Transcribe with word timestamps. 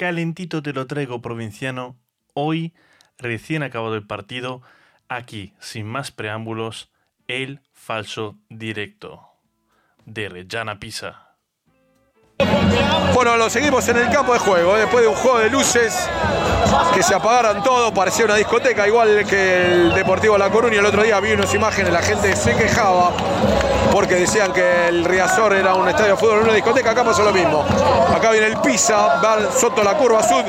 Calentito 0.00 0.62
te 0.62 0.72
lo 0.72 0.86
traigo, 0.86 1.20
provinciano. 1.20 1.94
Hoy, 2.32 2.72
recién 3.18 3.62
acabado 3.62 3.96
el 3.96 4.06
partido, 4.06 4.62
aquí, 5.10 5.52
sin 5.60 5.84
más 5.86 6.10
preámbulos, 6.10 6.90
el 7.28 7.60
falso 7.74 8.38
directo 8.48 9.20
de 10.06 10.30
Reggiana 10.30 10.80
Pisa. 10.80 11.34
Bueno, 13.12 13.36
lo 13.36 13.50
seguimos 13.50 13.86
en 13.90 13.98
el 13.98 14.08
campo 14.08 14.32
de 14.32 14.38
juego, 14.38 14.74
después 14.74 15.02
de 15.02 15.08
un 15.10 15.16
juego 15.16 15.38
de 15.38 15.50
luces 15.50 16.08
que 16.94 17.02
se 17.02 17.14
apagaran 17.14 17.62
todo, 17.62 17.92
parecía 17.92 18.24
una 18.24 18.36
discoteca, 18.36 18.88
igual 18.88 19.26
que 19.28 19.66
el 19.66 19.92
Deportivo 19.92 20.38
La 20.38 20.48
Coruña. 20.48 20.78
El 20.78 20.86
otro 20.86 21.02
día 21.02 21.20
vi 21.20 21.32
unas 21.32 21.54
imágenes, 21.54 21.92
la 21.92 22.00
gente 22.00 22.34
se 22.36 22.56
quejaba 22.56 23.12
porque 23.92 24.14
decían 24.14 24.52
que 24.52 24.88
el 24.88 25.04
Riazor 25.04 25.52
era 25.54 25.74
un 25.74 25.88
estadio 25.88 26.12
de 26.12 26.16
fútbol, 26.16 26.40
una 26.40 26.54
discoteca, 26.54 26.90
acá 26.92 27.04
pasó 27.04 27.22
lo 27.22 27.32
mismo. 27.32 27.64
Acá 28.14 28.30
viene 28.30 28.46
el 28.46 28.56
Pisa, 28.58 29.20
va 29.22 29.50
Soto 29.50 29.82
la 29.82 29.94
curva 29.94 30.22
sud, 30.22 30.44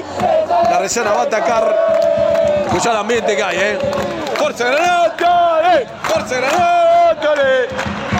la 0.69 0.79
Resana 0.79 1.11
va 1.11 1.21
a 1.21 1.23
atacar. 1.23 1.75
Escuchá 2.65 2.91
el 2.91 2.97
ambiente 2.97 3.35
que 3.35 3.43
hay, 3.43 3.57
¿eh? 3.57 3.79
¡Forza 4.37 4.65
Granata! 4.65 5.61
¡Forza 6.03 6.35
Granata! 6.35 7.33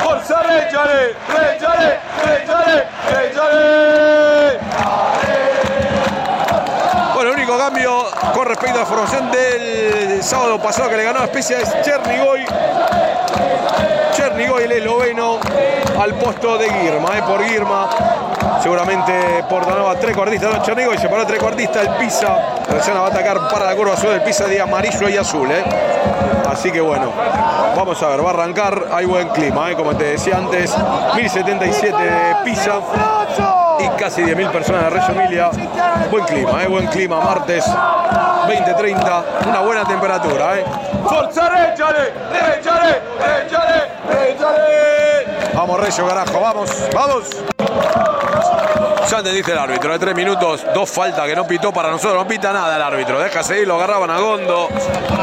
¡Forza 0.04 0.44
Reggiale! 0.44 1.16
¡Reggiale! 1.28 2.00
¡Reggiale! 2.26 2.88
¡Reggiale! 3.14 4.60
Bueno, 7.14 7.32
el 7.32 7.38
único 7.38 7.58
cambio 7.58 8.06
con 8.34 8.48
respecto 8.48 8.78
a 8.78 8.80
la 8.80 8.86
formación 8.86 9.32
del 9.32 10.24
sábado 10.24 10.60
pasado 10.60 10.90
que 10.90 10.98
le 10.98 11.04
ganó 11.04 11.20
a 11.22 11.26
Especia 11.26 11.60
es 11.60 11.82
Chernigoy. 11.84 12.46
Chernigoy, 14.42 14.64
el 14.64 14.72
esloveno, 14.72 15.40
al 16.02 16.16
posto 16.16 16.58
de 16.58 16.68
Girma, 16.68 17.16
¿eh? 17.16 17.22
por 17.28 17.44
Girma. 17.44 17.88
Seguramente 18.60 19.44
Portanova 19.48 19.96
trecuartista, 20.00 20.50
no 20.50 20.64
Chernigoy, 20.64 20.98
se 20.98 21.08
paró 21.10 21.28
trecuartista, 21.28 21.82
el 21.82 21.90
Pisa. 21.90 22.38
Recién 22.68 22.98
va 22.98 23.06
a 23.06 23.08
atacar 23.10 23.48
para 23.50 23.66
la 23.66 23.76
curva 23.76 23.94
azul, 23.94 24.10
el 24.10 24.24
Pisa 24.24 24.48
de 24.48 24.60
amarillo 24.60 25.08
y 25.10 25.16
azul. 25.16 25.48
¿eh? 25.52 25.64
Así 26.50 26.72
que 26.72 26.82
bueno, 26.82 27.12
vamos 27.78 28.02
a 28.02 28.08
ver, 28.08 28.26
va 28.26 28.32
a 28.32 28.34
arrancar, 28.34 28.88
hay 28.92 29.06
buen 29.06 29.28
clima, 29.30 29.70
¿eh? 29.70 29.76
como 29.76 29.96
te 29.96 30.06
decía 30.06 30.38
antes, 30.38 30.76
1077 31.16 31.96
de 31.96 32.36
Pisa 32.44 32.80
y 33.80 33.90
casi 33.90 34.24
10.000 34.24 34.52
personas 34.52 34.86
de 34.86 34.90
Reggio 34.90 35.22
Emilia. 35.22 35.52
Buen 36.10 36.26
clima, 36.26 36.64
¿eh? 36.64 36.68
buen 36.68 36.88
clima, 36.88 37.22
martes 37.22 37.64
20-30, 37.68 39.24
una 39.48 39.60
buena 39.60 39.86
temperatura. 39.86 40.58
¿eh? 40.58 40.66
¡Forza 41.08 41.48
Reggiale! 41.48 42.14
¡Reggiale! 42.32 43.02
¡Reggiale! 43.20 43.71
Vamos 45.54 45.80
Reggio, 45.80 46.08
carajo, 46.08 46.40
vamos, 46.40 46.72
vamos. 46.94 47.30
Ya 49.10 49.18
entendiste 49.18 49.52
el 49.52 49.58
árbitro, 49.58 49.92
de 49.92 50.00
tres 50.00 50.16
minutos, 50.16 50.66
dos 50.74 50.90
faltas 50.90 51.28
que 51.28 51.36
no 51.36 51.46
pitó 51.46 51.72
para 51.74 51.90
nosotros, 51.92 52.16
no 52.16 52.28
pita 52.28 52.54
nada 52.54 52.76
el 52.78 52.82
árbitro. 52.82 53.20
Deja 53.20 53.44
seguir, 53.44 53.68
lo 53.68 53.76
agarraban 53.76 54.10
a 54.10 54.20
Gondo, 54.20 54.70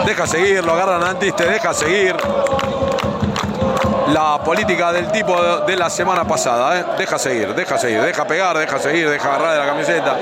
deja 0.05 0.27
seguir, 0.27 0.65
lo 0.65 0.75
agarran 0.75 1.03
a 1.03 1.11
Antiste, 1.11 1.45
deja 1.45 1.73
seguir. 1.73 2.15
La 4.13 4.39
política 4.43 4.93
del 4.93 5.11
tipo 5.11 5.61
de 5.67 5.77
la 5.77 5.91
semana 5.91 6.25
pasada, 6.25 6.79
¿eh? 6.79 6.85
deja 6.99 7.19
seguir, 7.19 7.55
deja 7.55 7.79
seguir, 7.79 8.01
deja 8.03 8.27
pegar, 8.27 8.57
deja 8.57 8.79
seguir, 8.79 9.09
deja 9.09 9.29
agarrar 9.29 9.53
de 9.53 9.59
la 9.59 9.67
camiseta. 9.67 10.17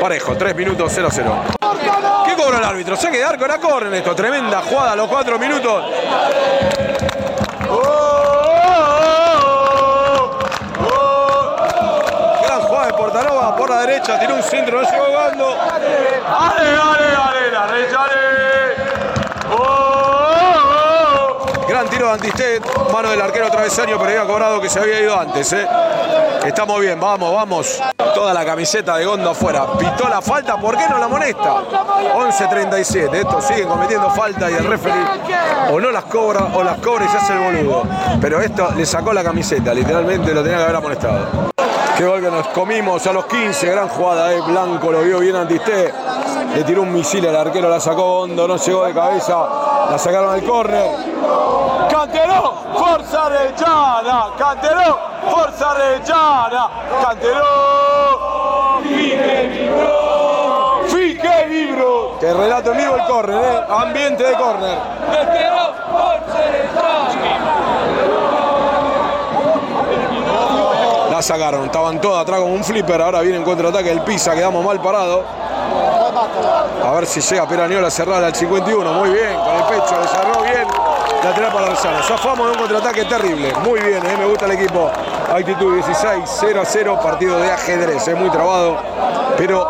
Parejo, 0.00 0.36
3 0.36 0.54
minutos 0.54 0.96
0-0. 0.96 2.24
¿Qué 2.26 2.34
cobra 2.34 2.58
el 2.58 2.64
árbitro? 2.64 2.96
Se 2.96 3.10
quedar 3.10 3.38
con 3.38 3.48
la 3.48 3.58
corren 3.58 3.92
esto, 3.94 4.14
tremenda 4.14 4.62
jugada 4.62 4.92
a 4.92 4.96
los 4.96 5.08
4 5.08 5.38
minutos. 5.38 5.84
Por 13.56 13.70
la 13.70 13.80
derecha, 13.80 14.18
tiró 14.18 14.34
un 14.34 14.42
centro, 14.42 14.82
no 14.82 14.90
llegó 14.90 15.04
jugando. 15.06 15.48
¡Ale, 15.48 16.68
ale, 16.68 17.06
ale, 17.16 17.50
la 17.50 17.66
Reggiale! 17.66 18.16
Gran 21.68 21.88
tiro 21.88 22.06
de 22.06 22.12
Antistet, 22.12 22.92
mano 22.92 23.10
del 23.10 23.20
arquero 23.20 23.50
travesaño, 23.50 23.98
pero 23.98 24.10
había 24.10 24.24
cobrado 24.24 24.60
que 24.60 24.68
se 24.68 24.78
había 24.78 25.00
ido 25.00 25.18
antes. 25.18 25.52
¿eh? 25.52 25.66
Estamos 26.46 26.80
bien, 26.80 26.98
vamos, 27.00 27.34
vamos. 27.34 27.82
Toda 28.14 28.32
la 28.32 28.44
camiseta 28.44 28.96
de 28.96 29.04
Gondo 29.04 29.30
afuera. 29.30 29.66
Pitó 29.76 30.08
la 30.08 30.22
falta, 30.22 30.56
¿por 30.58 30.76
qué 30.78 30.88
no 30.88 30.96
la 30.96 31.08
molesta? 31.08 31.64
11.37, 32.14 33.14
estos 33.14 33.44
siguen 33.44 33.68
cometiendo 33.68 34.10
falta 34.10 34.50
y 34.50 34.54
el 34.54 34.64
referee 34.64 35.04
o 35.70 35.80
no 35.80 35.90
las 35.90 36.04
cobra 36.04 36.46
o 36.54 36.62
las 36.62 36.78
cobra 36.78 37.04
y 37.04 37.08
se 37.08 37.16
hace 37.16 37.32
el 37.32 37.40
boludo. 37.40 37.82
Pero 38.20 38.40
esto 38.40 38.70
le 38.76 38.86
sacó 38.86 39.12
la 39.12 39.24
camiseta, 39.24 39.74
literalmente 39.74 40.32
lo 40.32 40.42
tenía 40.42 40.58
que 40.58 40.64
haber 40.64 40.76
amonestado. 40.76 41.52
Qué 41.96 42.04
gol 42.04 42.20
que 42.20 42.30
nos 42.30 42.48
comimos 42.48 43.06
a 43.06 43.12
los 43.14 43.24
15, 43.24 43.70
gran 43.70 43.88
jugada, 43.88 44.30
eh. 44.30 44.40
Blanco 44.42 44.92
lo 44.92 45.00
vio 45.00 45.18
bien 45.20 45.34
Antisté. 45.34 45.94
Le 46.54 46.62
tiró 46.62 46.82
un 46.82 46.92
misil 46.92 47.26
al 47.26 47.36
arquero, 47.36 47.70
la 47.70 47.80
sacó 47.80 48.20
Hondo, 48.20 48.46
no 48.46 48.56
llegó 48.56 48.84
de 48.84 48.92
cabeza, 48.92 49.34
la 49.90 49.98
sacaron 49.98 50.34
al 50.34 50.44
córner. 50.44 50.90
Canteró, 51.90 52.54
Forza 52.74 53.30
Reggiana, 53.30 54.26
Canteró, 54.36 54.98
Forza 55.30 55.72
Reggiana, 55.72 56.68
Canteró. 57.02 58.80
Fique 58.82 59.48
vibro, 59.48 60.80
Fique 60.88 61.46
vibro. 61.48 62.18
Que 62.20 62.34
relato 62.34 62.72
en 62.72 62.76
vivo 62.76 62.96
el 62.96 63.04
córner, 63.04 63.42
eh. 63.42 63.66
ambiente 63.70 64.22
de 64.22 64.34
córner. 64.34 64.78
Canteró, 65.10 65.72
Forza. 65.90 66.26
La 71.16 71.22
sacaron, 71.22 71.64
estaban 71.64 71.98
todos 71.98 72.20
atrás 72.20 72.40
como 72.40 72.52
un 72.52 72.62
flipper, 72.62 73.00
ahora 73.00 73.22
viene 73.22 73.38
en 73.38 73.42
contraataque 73.42 73.90
el 73.90 74.02
Pisa, 74.02 74.34
quedamos 74.34 74.62
mal 74.62 74.78
parados. 74.82 75.24
A 76.84 76.90
ver 76.90 77.06
si 77.06 77.22
llega 77.22 77.48
Peraniola 77.48 77.88
a 77.88 77.90
cerrar 77.90 78.22
al 78.22 78.34
51, 78.34 78.92
muy 78.92 79.08
bien, 79.08 79.34
con 79.34 79.56
el 79.56 79.62
pecho, 79.62 79.98
le 79.98 80.08
cerró 80.08 80.42
bien. 80.42 80.68
Lateral 81.24 81.52
para 81.54 81.66
Rosana. 81.68 82.02
Zafamos 82.02 82.48
de 82.48 82.52
un 82.52 82.58
contraataque 82.58 83.06
terrible. 83.06 83.50
Muy 83.64 83.80
bien, 83.80 84.04
eh, 84.04 84.16
me 84.18 84.26
gusta 84.26 84.44
el 84.44 84.52
equipo. 84.52 84.90
Actitud 85.34 85.72
16, 85.72 86.22
0 86.26 86.60
a 86.60 86.64
0, 86.66 87.00
partido 87.02 87.38
de 87.38 87.50
ajedrez, 87.50 88.06
es 88.06 88.16
muy 88.18 88.28
trabado, 88.28 88.76
pero 89.38 89.66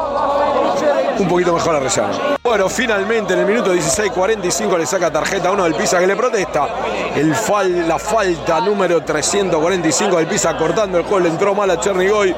un 1.16 1.28
poquito 1.28 1.52
mejor 1.52 1.74
la 1.74 1.78
Rellana. 1.78 2.35
Bueno, 2.46 2.68
finalmente 2.68 3.32
en 3.32 3.40
el 3.40 3.46
minuto 3.46 3.74
16.45 3.74 4.78
le 4.78 4.86
saca 4.86 5.10
tarjeta 5.10 5.48
a 5.48 5.50
uno 5.50 5.64
del 5.64 5.74
Pisa 5.74 5.98
que 5.98 6.06
le 6.06 6.14
protesta. 6.14 6.68
El 7.16 7.34
fal, 7.34 7.88
la 7.88 7.98
falta 7.98 8.60
número 8.60 9.02
345 9.02 10.16
del 10.16 10.28
Pisa 10.28 10.56
cortando 10.56 10.96
el 10.96 11.02
juego, 11.02 11.24
le 11.24 11.30
entró 11.30 11.56
mal 11.56 11.68
a 11.72 11.80
Chernigoy. 11.80 12.32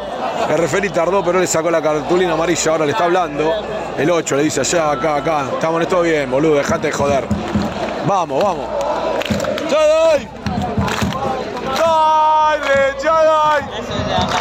El 0.49 0.57
referí 0.57 0.89
tardó, 0.89 1.23
pero 1.23 1.39
le 1.39 1.47
sacó 1.47 1.71
la 1.71 1.83
cartulina 1.83 2.33
amarilla, 2.33 2.73
ahora 2.73 2.87
le 2.87 2.93
está 2.93 3.05
hablando. 3.05 3.53
El 3.99 4.11
8 4.11 4.37
le 4.37 4.45
dice 4.45 4.61
allá, 4.61 4.93
acá, 4.93 5.17
acá. 5.17 5.45
Estamos 5.53 5.77
en 5.77 5.83
esto 5.83 6.01
bien, 6.01 6.31
boludo, 6.31 6.55
dejate 6.55 6.87
de 6.87 6.93
joder. 6.95 7.27
Vamos, 8.07 8.43
vamos. 8.43 8.67
¡Ya 9.71 9.87
doy! 9.87 10.29
¡Dale, 11.77 12.97
ya 13.05 13.25
doy! 13.25 14.38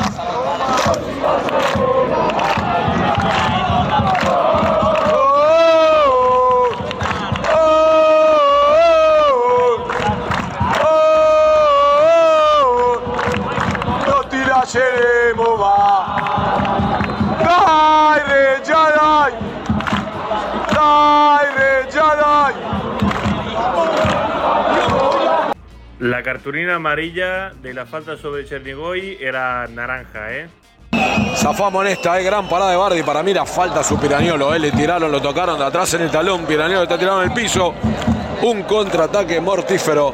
Cartulina 26.27 26.75
amarilla 26.75 27.53
de 27.61 27.73
la 27.73 27.85
falta 27.85 28.17
sobre 28.17 28.43
Chernigoy 28.45 29.17
era 29.21 29.65
naranja, 29.67 30.33
¿eh? 30.33 30.49
Zafamos 31.37 31.85
en 31.85 31.93
esta, 31.93 32.19
eh, 32.19 32.23
gran 32.25 32.49
parada 32.49 32.71
de 32.71 32.75
Bardi. 32.75 33.01
Para 33.01 33.23
mí 33.23 33.33
la 33.33 33.45
falta 33.45 33.81
su 33.81 33.97
Piraniolo. 33.97 34.53
Eh. 34.53 34.59
Le 34.59 34.71
tiraron, 34.71 35.09
lo 35.09 35.21
tocaron 35.21 35.57
de 35.57 35.63
atrás 35.63 35.93
en 35.93 36.01
el 36.01 36.11
talón. 36.11 36.45
Piraniolo 36.45 36.83
está 36.83 36.97
tirado 36.97 37.23
en 37.23 37.29
el 37.29 37.33
piso. 37.33 37.73
Un 38.41 38.63
contraataque 38.63 39.39
mortífero 39.39 40.13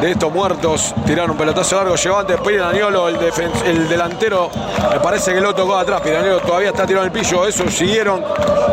de 0.00 0.12
estos 0.12 0.32
muertos. 0.32 0.94
Tiraron 1.04 1.32
un 1.32 1.36
pelotazo 1.36 1.76
largo, 1.76 1.96
llegó 1.96 2.18
antes 2.18 2.40
Piraniolo, 2.40 3.10
el, 3.10 3.18
el 3.66 3.88
delantero. 3.90 4.50
Me 4.90 5.00
parece 5.00 5.34
que 5.34 5.40
lo 5.42 5.54
tocó 5.54 5.76
atrás. 5.76 6.00
Piraniolo 6.00 6.40
todavía 6.40 6.70
está 6.70 6.86
tirado 6.86 7.04
en 7.04 7.12
el 7.12 7.20
pillo. 7.20 7.46
Eso 7.46 7.70
siguieron. 7.70 8.24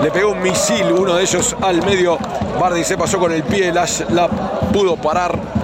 Le 0.02 0.12
pegó 0.12 0.32
un 0.32 0.42
misil, 0.42 0.90
uno 0.94 1.16
de 1.16 1.24
ellos 1.24 1.58
al 1.62 1.84
medio. 1.84 2.18
Bardi 2.58 2.86
se 2.86 2.98
pasó 2.98 3.20
con 3.20 3.34
el 3.34 3.44
pie, 3.44 3.74
la, 3.74 3.86
la 4.12 4.30
pudo 4.72 4.96
parar 4.96 5.59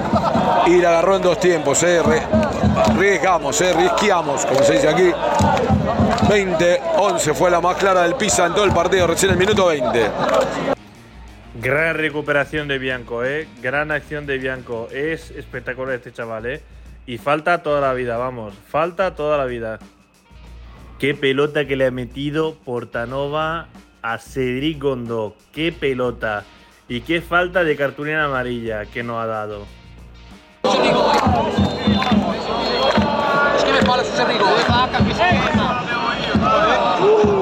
y 0.67 0.77
la 0.81 0.89
agarró 0.89 1.15
en 1.17 1.21
dos 1.21 1.39
tiempos. 1.39 1.83
Eh. 1.83 2.01
Arriesgamos, 2.75 3.59
eh. 3.61 3.73
risqueamos, 3.73 4.45
como 4.45 4.63
se 4.63 4.73
dice 4.73 4.89
aquí. 4.89 5.11
20-11 6.27 7.33
fue 7.33 7.51
la 7.51 7.61
más 7.61 7.77
clara 7.77 8.03
del 8.03 8.15
Pisa 8.15 8.47
en 8.47 8.53
todo 8.53 8.65
el 8.65 8.71
partido, 8.71 9.07
recién 9.07 9.31
el 9.31 9.37
minuto 9.37 9.67
20. 9.67 10.11
Gran 11.61 11.95
recuperación 11.95 12.67
de 12.67 12.77
Bianco, 12.79 13.23
¿eh? 13.23 13.47
Gran 13.61 13.91
acción 13.91 14.25
de 14.25 14.37
Bianco. 14.37 14.87
Es 14.91 15.31
espectacular 15.31 15.95
este 15.95 16.11
chaval, 16.11 16.45
¿eh? 16.45 16.61
Y 17.05 17.17
falta 17.17 17.63
toda 17.63 17.81
la 17.81 17.93
vida, 17.93 18.17
vamos. 18.17 18.53
Falta 18.69 19.15
toda 19.15 19.37
la 19.37 19.45
vida. 19.45 19.79
Qué 20.99 21.13
pelota 21.13 21.65
que 21.65 21.75
le 21.75 21.85
ha 21.85 21.91
metido 21.91 22.55
Portanova 22.55 23.67
a 24.01 24.17
Cedric 24.17 24.81
Gondo. 24.81 25.35
Qué 25.53 25.71
pelota. 25.71 26.43
Y 26.87 27.01
qué 27.01 27.21
falta 27.21 27.63
de 27.63 27.75
cartulina 27.75 28.25
amarilla 28.25 28.85
que 28.85 29.03
nos 29.03 29.21
ha 29.21 29.25
dado. 29.25 29.65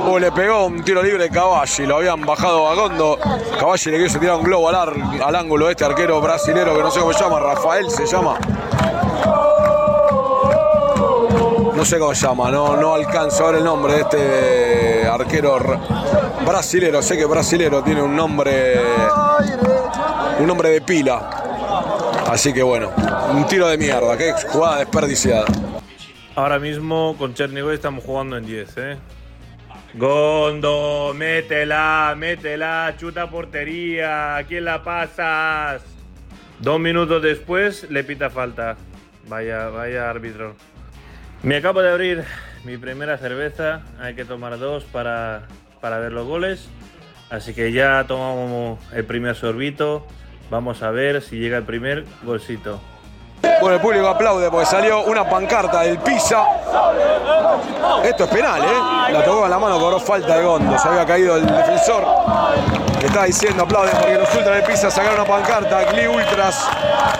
Uh, 0.06 0.20
le 0.20 0.32
pegó 0.32 0.66
un 0.66 0.84
tiro 0.84 1.02
libre 1.02 1.30
Cavalli, 1.30 1.86
lo 1.86 1.98
habían 1.98 2.22
bajado 2.22 2.68
a 2.68 2.76
Gondo. 2.76 3.18
Cavalli 3.60 3.92
le 3.92 4.04
quiso 4.04 4.20
tirar 4.20 4.36
un 4.36 4.44
globo 4.44 4.70
al, 4.70 5.36
ángulo 5.36 5.70
este 5.70 5.86
arquero 5.86 6.22
brasilero 6.22 6.76
que 6.76 6.84
no 6.84 6.92
sé 6.92 7.00
cómo 7.00 7.14
se 7.14 7.24
llama, 7.24 7.40
Rafael 7.40 7.90
se 7.90 8.06
llama. 8.06 8.38
No 11.76 11.86
sé 11.86 12.00
cómo 12.00 12.14
se 12.14 12.28
llama, 12.28 12.52
no, 12.52 12.78
no 12.78 12.94
alcanzo 12.94 13.44
a 13.44 13.48
ver 13.48 13.56
el 13.60 13.64
nombre 13.64 13.94
de 13.94 14.02
este 14.02 15.08
arquero 15.08 15.60
brasilero. 16.46 17.02
Sé 17.02 17.18
que 17.18 17.26
brasilero 17.26 17.84
tiene 17.84 18.02
un 18.02 18.16
nombre. 18.16 18.82
Un 20.40 20.48
nombre 20.48 20.70
de 20.70 20.82
pila. 20.82 21.43
Así 22.34 22.52
que 22.52 22.64
bueno, 22.64 22.92
un 23.32 23.46
tiro 23.46 23.68
de 23.68 23.78
mierda, 23.78 24.18
qué 24.18 24.34
jugada 24.48 24.80
desperdiciada. 24.80 25.46
Ahora 26.34 26.58
mismo 26.58 27.16
con 27.20 27.36
Chernigoy 27.36 27.76
estamos 27.76 28.04
jugando 28.04 28.36
en 28.36 28.48
10, 28.48 28.78
¿eh? 28.78 28.98
Gondo, 29.94 31.14
métela, 31.16 32.16
métela, 32.18 32.96
chuta 32.98 33.30
portería, 33.30 34.38
¿a 34.38 34.44
quién 34.46 34.66
la 34.66 34.84
pasas? 34.84 35.84
Dos 36.58 36.80
minutos 36.80 37.22
después 37.22 37.88
le 37.92 38.04
pita 38.04 38.32
falta. 38.32 38.78
Vaya, 39.28 39.70
vaya 39.70 40.10
árbitro. 40.10 40.56
Me 41.44 41.58
acabo 41.58 41.84
de 41.84 41.92
abrir 41.92 42.24
mi 42.64 42.78
primera 42.78 43.20
cerveza, 43.20 43.84
hay 44.00 44.16
que 44.16 44.26
tomar 44.26 44.58
dos 44.58 44.86
para, 44.86 45.44
para 45.82 46.00
ver 46.00 46.12
los 46.12 46.26
goles. 46.26 46.68
Así 47.30 47.54
que 47.54 47.72
ya 47.72 48.06
tomamos 48.08 48.80
el 48.92 49.06
primer 49.06 49.36
sorbito. 49.36 50.08
Vamos 50.54 50.84
a 50.84 50.92
ver 50.92 51.20
si 51.24 51.40
llega 51.40 51.58
el 51.58 51.64
primer 51.64 52.06
golcito. 52.22 52.80
Bueno, 53.60 53.78
el 53.78 53.82
público 53.82 54.08
aplaude 54.08 54.52
porque 54.52 54.68
salió 54.68 55.02
una 55.02 55.28
pancarta 55.28 55.82
del 55.82 55.98
Pisa. 55.98 56.46
Esto 58.04 58.26
es 58.26 58.30
penal, 58.30 58.62
¿eh? 58.62 59.14
La 59.14 59.26
tocó 59.26 59.42
con 59.42 59.50
la 59.50 59.58
mano, 59.58 59.80
cobró 59.80 60.00
falta 60.00 60.38
de 60.38 60.44
Gondo. 60.44 60.78
Se 60.78 60.90
había 60.90 61.08
caído 61.08 61.38
el 61.38 61.48
defensor. 61.48 62.06
Que 63.00 63.08
está 63.08 63.24
diciendo, 63.24 63.64
aplaude 63.64 63.90
porque 64.00 64.14
los 64.14 64.36
ultras 64.36 64.58
del 64.58 64.64
Pisa 64.64 64.92
sacaron 64.92 65.22
una 65.22 65.28
pancarta. 65.28 65.92
Gli 65.92 66.06
Ultras 66.06 66.70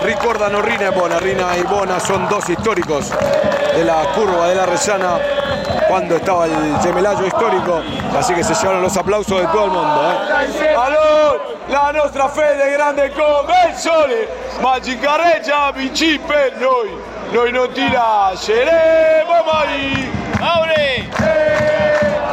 ricordano 0.04 0.62
Rina 0.62 0.92
y 0.94 0.96
Bona. 0.96 1.18
Rina 1.18 1.56
y 1.58 1.62
Bona 1.62 1.98
son 1.98 2.28
dos 2.28 2.48
históricos 2.48 3.10
de 3.74 3.84
la 3.84 4.12
curva 4.14 4.46
de 4.46 4.54
la 4.54 4.66
Rellana 4.66 5.18
cuando 5.88 6.16
estaba 6.16 6.46
el 6.46 6.78
gemelayo 6.82 7.26
histórico. 7.26 7.82
Así 8.16 8.34
que 8.34 8.44
se 8.44 8.54
llevaron 8.54 8.82
los 8.82 8.96
aplausos 8.96 9.40
de 9.40 9.46
todo 9.48 9.64
el 9.64 9.70
mundo. 9.70 10.02
¿eh? 10.10 11.54
La 11.68 11.90
nostra 11.92 12.28
fede 12.28 12.72
grande 12.72 13.10
come 13.12 13.70
il 13.70 13.74
sole, 13.74 14.28
magicareggia 14.60 15.72
vinci 15.72 16.20
per 16.24 16.52
noi, 16.58 16.90
noi 17.30 17.50
non 17.52 17.72
ti 17.72 17.90
lasceremo 17.90 19.32
mai. 19.50 20.12
¡Abre! 20.40 21.08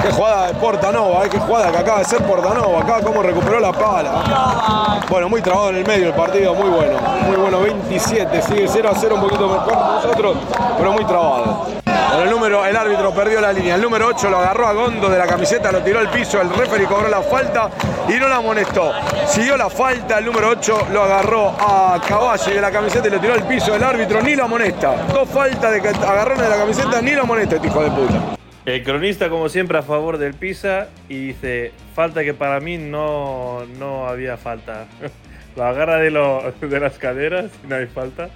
Qué 0.01 0.11
jugada 0.11 0.47
de 0.47 0.53
Portanova, 0.55 1.23
eh, 1.23 1.29
qué 1.29 1.39
jugada 1.39 1.71
que 1.71 1.77
acaba 1.77 1.99
de 1.99 2.05
ser 2.05 2.21
Portanova, 2.23 2.81
acá 2.81 2.99
cómo 3.01 3.23
recuperó 3.23 3.59
la 3.61 3.71
pala. 3.71 4.99
Bueno, 5.09 5.29
muy 5.29 5.41
trabado 5.41 5.69
en 5.69 5.77
el 5.77 5.87
medio 5.87 6.07
el 6.07 6.13
partido, 6.13 6.53
muy 6.53 6.69
bueno, 6.69 6.99
muy 7.25 7.37
bueno, 7.37 7.61
27, 7.61 8.41
sigue 8.41 8.67
0 8.67 8.89
a 8.91 8.95
0, 8.99 9.15
un 9.15 9.21
poquito 9.21 9.47
mejor 9.47 9.77
nosotros, 9.77 10.37
pero 10.77 10.91
muy 10.91 11.05
trabado 11.05 11.80
el 12.23 12.29
número, 12.29 12.65
el 12.65 12.75
árbitro 12.75 13.13
perdió 13.13 13.41
la 13.41 13.53
línea. 13.53 13.75
El 13.75 13.81
número 13.81 14.07
8 14.07 14.29
lo 14.29 14.37
agarró 14.37 14.67
a 14.67 14.73
Gondo 14.73 15.09
de 15.09 15.17
la 15.17 15.27
camiseta, 15.27 15.71
lo 15.71 15.81
tiró 15.81 15.99
al 15.99 16.09
piso. 16.11 16.41
El 16.41 16.49
referee 16.49 16.85
cobró 16.85 17.07
la 17.07 17.21
falta 17.21 17.69
y 18.07 18.13
no 18.13 18.27
la 18.27 18.37
amonestó. 18.37 18.91
Siguió 19.27 19.57
la 19.57 19.69
falta. 19.69 20.19
El 20.19 20.25
número 20.25 20.49
8 20.49 20.87
lo 20.91 21.03
agarró 21.03 21.49
a 21.59 22.01
Caballi 22.07 22.53
de 22.53 22.61
la 22.61 22.71
camiseta 22.71 23.07
y 23.07 23.11
lo 23.11 23.19
tiró 23.19 23.33
al 23.33 23.47
piso. 23.47 23.75
El 23.75 23.83
árbitro 23.83 24.21
ni 24.21 24.35
lo 24.35 24.45
amonesta. 24.45 24.95
Dos 25.13 25.29
faltas 25.29 25.71
de 25.71 25.89
agarrones 25.89 26.43
de 26.43 26.49
la 26.49 26.57
camiseta, 26.57 27.01
ni 27.01 27.11
lo 27.11 27.21
amonesta 27.21 27.55
este 27.55 27.67
hijo 27.67 27.83
de 27.83 27.91
puta. 27.91 28.37
El 28.65 28.83
cronista, 28.83 29.29
como 29.29 29.49
siempre, 29.49 29.77
a 29.77 29.81
favor 29.81 30.17
del 30.17 30.33
Pisa 30.33 30.87
y 31.09 31.27
dice: 31.27 31.71
falta 31.95 32.23
que 32.23 32.33
para 32.33 32.59
mí 32.59 32.77
no, 32.77 33.65
no 33.79 34.07
había 34.07 34.37
falta. 34.37 34.85
lo 35.55 35.63
agarra 35.63 35.97
de, 35.97 36.11
de 36.11 36.79
las 36.79 36.97
caderas 36.97 37.51
y 37.63 37.67
no 37.67 37.75
hay 37.75 37.87
falta. 37.87 38.29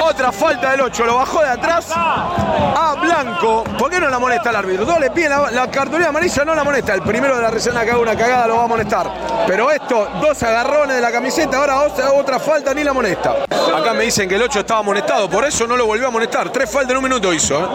Otra 0.00 0.30
falta 0.30 0.70
del 0.70 0.82
8, 0.82 1.04
lo 1.04 1.16
bajó 1.16 1.40
de 1.40 1.48
atrás 1.48 1.90
a 1.94 2.96
Blanco. 3.00 3.64
¿Por 3.78 3.90
qué 3.90 3.98
no 3.98 4.08
la 4.08 4.18
molesta 4.18 4.50
el 4.50 4.56
árbitro? 4.56 4.84
Dos 4.84 5.00
le 5.00 5.10
piden 5.10 5.32
la, 5.52 5.70
cartulina 5.70 6.08
amarilla, 6.08 6.44
no 6.44 6.54
la 6.54 6.64
molesta. 6.64 6.94
El 6.94 7.02
primero 7.02 7.36
de 7.36 7.42
la 7.42 7.50
reserva 7.50 7.84
que 7.84 7.90
haga 7.90 8.00
una 8.00 8.16
cagada 8.16 8.46
lo 8.46 8.56
va 8.56 8.64
a 8.64 8.66
molestar. 8.66 9.10
Pero 9.46 9.70
esto, 9.70 10.08
dos 10.20 10.42
agarrones 10.42 10.96
de 10.96 11.02
la 11.02 11.10
camiseta, 11.10 11.58
ahora 11.58 11.80
otra, 12.14 12.38
falta 12.38 12.72
ni 12.74 12.84
la 12.84 12.92
molesta. 12.92 13.44
Acá 13.76 13.92
me 13.94 14.04
dicen 14.04 14.28
que 14.28 14.36
el 14.36 14.42
8 14.42 14.60
estaba 14.60 14.80
amonestado, 14.80 15.28
por 15.28 15.44
eso 15.44 15.66
no 15.66 15.76
lo 15.76 15.86
volvió 15.86 16.06
a 16.06 16.08
amonestar. 16.08 16.50
Tres 16.50 16.70
faltas 16.70 16.92
en 16.92 16.98
un 16.98 17.04
minuto 17.04 17.32
hizo. 17.32 17.58
¿eh? 17.58 17.68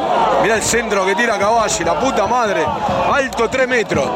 Mirá 0.43 0.55
el 0.55 0.63
centro 0.63 1.05
que 1.05 1.15
tira 1.15 1.37
Caballi, 1.37 1.83
la 1.83 1.99
puta 1.99 2.27
madre. 2.27 2.65
Alto 3.11 3.49
3 3.49 3.67
metros. 3.67 4.09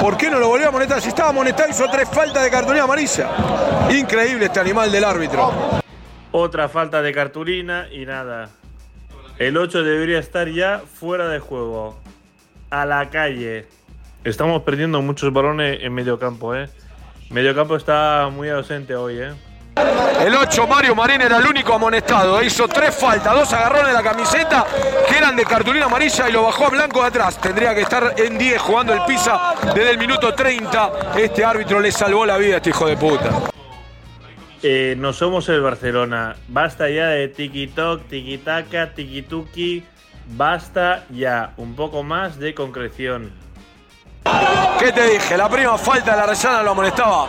¿Por 0.00 0.16
qué 0.16 0.28
no 0.28 0.38
lo 0.38 0.48
volvió 0.48 0.66
a 0.66 0.68
amonestar? 0.68 1.00
Si 1.00 1.08
estaba 1.08 1.30
amonestado 1.30 1.70
hizo 1.70 1.88
tres 1.88 2.08
faltas 2.08 2.42
de 2.42 2.50
cartulina 2.50 2.84
amarilla. 2.84 3.30
Increíble 3.90 4.46
este 4.46 4.60
animal 4.60 4.92
del 4.92 5.04
árbitro. 5.04 5.83
Otra 6.36 6.68
falta 6.68 7.00
de 7.00 7.12
cartulina 7.12 7.86
y 7.92 8.06
nada. 8.06 8.50
El 9.38 9.56
8 9.56 9.84
debería 9.84 10.18
estar 10.18 10.48
ya 10.48 10.80
fuera 10.80 11.28
de 11.28 11.38
juego. 11.38 11.96
A 12.70 12.84
la 12.84 13.08
calle. 13.08 13.68
Estamos 14.24 14.62
perdiendo 14.62 15.00
muchos 15.00 15.32
balones 15.32 15.78
en 15.80 15.94
medio 15.94 16.18
campo, 16.18 16.52
¿eh? 16.56 16.68
Medio 17.30 17.54
campo 17.54 17.76
está 17.76 18.30
muy 18.32 18.48
ausente 18.48 18.96
hoy, 18.96 19.20
¿eh? 19.20 19.32
El 20.26 20.34
8, 20.34 20.66
Mario 20.66 20.96
Marín, 20.96 21.20
era 21.20 21.36
el 21.36 21.46
único 21.46 21.72
amonestado. 21.72 22.42
Hizo 22.42 22.66
tres 22.66 22.92
faltas, 22.96 23.32
dos 23.32 23.52
agarrones 23.52 23.86
de 23.86 23.92
la 23.92 24.02
camiseta 24.02 24.66
que 25.08 25.16
eran 25.16 25.36
de 25.36 25.44
cartulina 25.44 25.86
amarilla 25.86 26.28
y 26.28 26.32
lo 26.32 26.42
bajó 26.42 26.66
a 26.66 26.70
blanco 26.70 27.00
de 27.02 27.06
atrás. 27.06 27.40
Tendría 27.40 27.76
que 27.76 27.82
estar 27.82 28.12
en 28.16 28.36
10 28.36 28.60
jugando 28.60 28.92
el 28.92 29.04
Pisa 29.06 29.54
desde 29.72 29.90
el 29.90 29.98
minuto 29.98 30.34
30. 30.34 31.14
Este 31.16 31.44
árbitro 31.44 31.78
le 31.78 31.92
salvó 31.92 32.26
la 32.26 32.36
vida 32.38 32.54
a 32.54 32.56
este 32.56 32.70
hijo 32.70 32.88
de 32.88 32.96
puta. 32.96 33.53
Eh, 34.66 34.96
no 34.96 35.12
somos 35.12 35.50
el 35.50 35.60
Barcelona. 35.60 36.36
Basta 36.48 36.88
ya 36.88 37.08
de 37.08 37.28
tiki-tok, 37.28 38.08
tiki-taka, 38.08 38.94
tiki-tuki. 38.94 39.84
Basta 40.38 41.04
ya. 41.10 41.52
Un 41.58 41.76
poco 41.76 42.02
más 42.02 42.38
de 42.38 42.54
concreción. 42.54 43.30
¿Qué 44.78 44.92
te 44.92 45.08
dije? 45.08 45.36
La 45.36 45.48
prima 45.48 45.78
falta 45.78 46.10
de 46.10 46.16
la 46.18 46.26
Rellana 46.26 46.62
lo 46.62 46.72
amonestaba. 46.72 47.26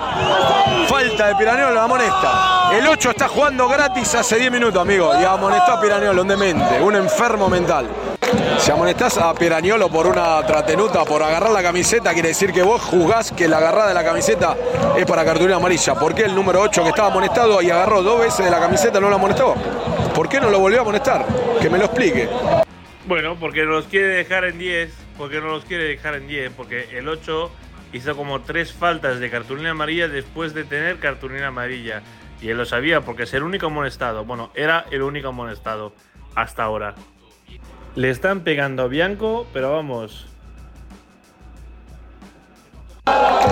Falta 0.87 1.27
de 1.27 1.35
Piraneo 1.35 1.71
lo 1.71 1.81
amonesta. 1.81 2.71
El 2.73 2.85
8 2.87 3.11
está 3.11 3.27
jugando 3.27 3.67
gratis 3.67 4.13
hace 4.15 4.37
10 4.37 4.51
minutos, 4.51 4.81
amigo. 4.81 5.13
Y 5.19 5.23
amonestó 5.23 5.73
a 5.73 5.81
Piraneo, 5.81 6.11
un 6.11 6.27
demente, 6.27 6.81
un 6.81 6.95
enfermo 6.95 7.47
mental. 7.47 7.87
Si 8.57 8.71
amonestás 8.71 9.17
a 9.19 9.33
Piraniolo 9.33 9.89
por 9.89 10.07
una 10.07 10.45
tratenuta, 10.45 11.05
por 11.05 11.21
agarrar 11.23 11.51
la 11.51 11.61
camiseta, 11.61 12.13
quiere 12.13 12.29
decir 12.29 12.51
que 12.51 12.63
vos 12.63 12.81
juzgás 12.81 13.31
que 13.31 13.47
la 13.47 13.57
agarrada 13.57 13.89
de 13.89 13.93
la 13.93 14.03
camiseta 14.03 14.55
es 14.97 15.05
para 15.05 15.23
cartulina 15.23 15.57
amarilla. 15.57 15.95
¿Por 15.95 16.13
qué 16.13 16.23
el 16.23 16.35
número 16.35 16.61
8 16.61 16.83
que 16.83 16.89
estaba 16.89 17.09
amonestado 17.09 17.61
y 17.61 17.69
agarró 17.69 18.01
dos 18.01 18.19
veces 18.19 18.43
de 18.43 18.51
la 18.51 18.59
camiseta 18.59 18.99
no 18.99 19.09
lo 19.09 19.15
amonestó? 19.15 19.53
¿Por 20.13 20.27
qué 20.27 20.41
no 20.41 20.49
lo 20.49 20.59
volvió 20.59 20.79
a 20.79 20.81
amonestar? 20.81 21.25
Que 21.61 21.69
me 21.69 21.77
lo 21.77 21.85
explique. 21.85 22.27
Bueno, 23.05 23.37
porque 23.39 23.63
nos 23.63 23.85
quiere 23.85 24.07
dejar 24.07 24.45
en 24.45 24.57
10, 24.57 25.04
porque 25.17 25.39
no 25.39 25.47
los 25.47 25.65
quiere 25.65 25.85
dejar 25.85 26.15
en 26.15 26.27
10, 26.27 26.53
porque 26.53 26.97
el 26.97 27.07
8 27.07 27.51
hizo 27.93 28.15
como 28.15 28.41
tres 28.41 28.73
faltas 28.73 29.19
de 29.19 29.29
cartulina 29.29 29.71
amarilla 29.71 30.07
después 30.07 30.53
de 30.53 30.63
tener 30.63 30.99
cartulina 30.99 31.47
amarilla. 31.47 32.01
Y 32.41 32.49
él 32.49 32.57
lo 32.57 32.65
sabía 32.65 33.01
porque 33.01 33.23
es 33.23 33.33
el 33.33 33.43
único 33.43 33.67
amonestado. 33.67 34.25
Bueno, 34.25 34.51
era 34.55 34.85
el 34.91 35.01
único 35.01 35.29
amonestado 35.29 35.93
hasta 36.35 36.63
ahora. 36.63 36.95
Le 37.95 38.09
están 38.09 38.41
pegando 38.41 38.83
a 38.83 38.87
Bianco, 38.87 39.47
pero 39.53 39.71
vamos. 39.71 40.27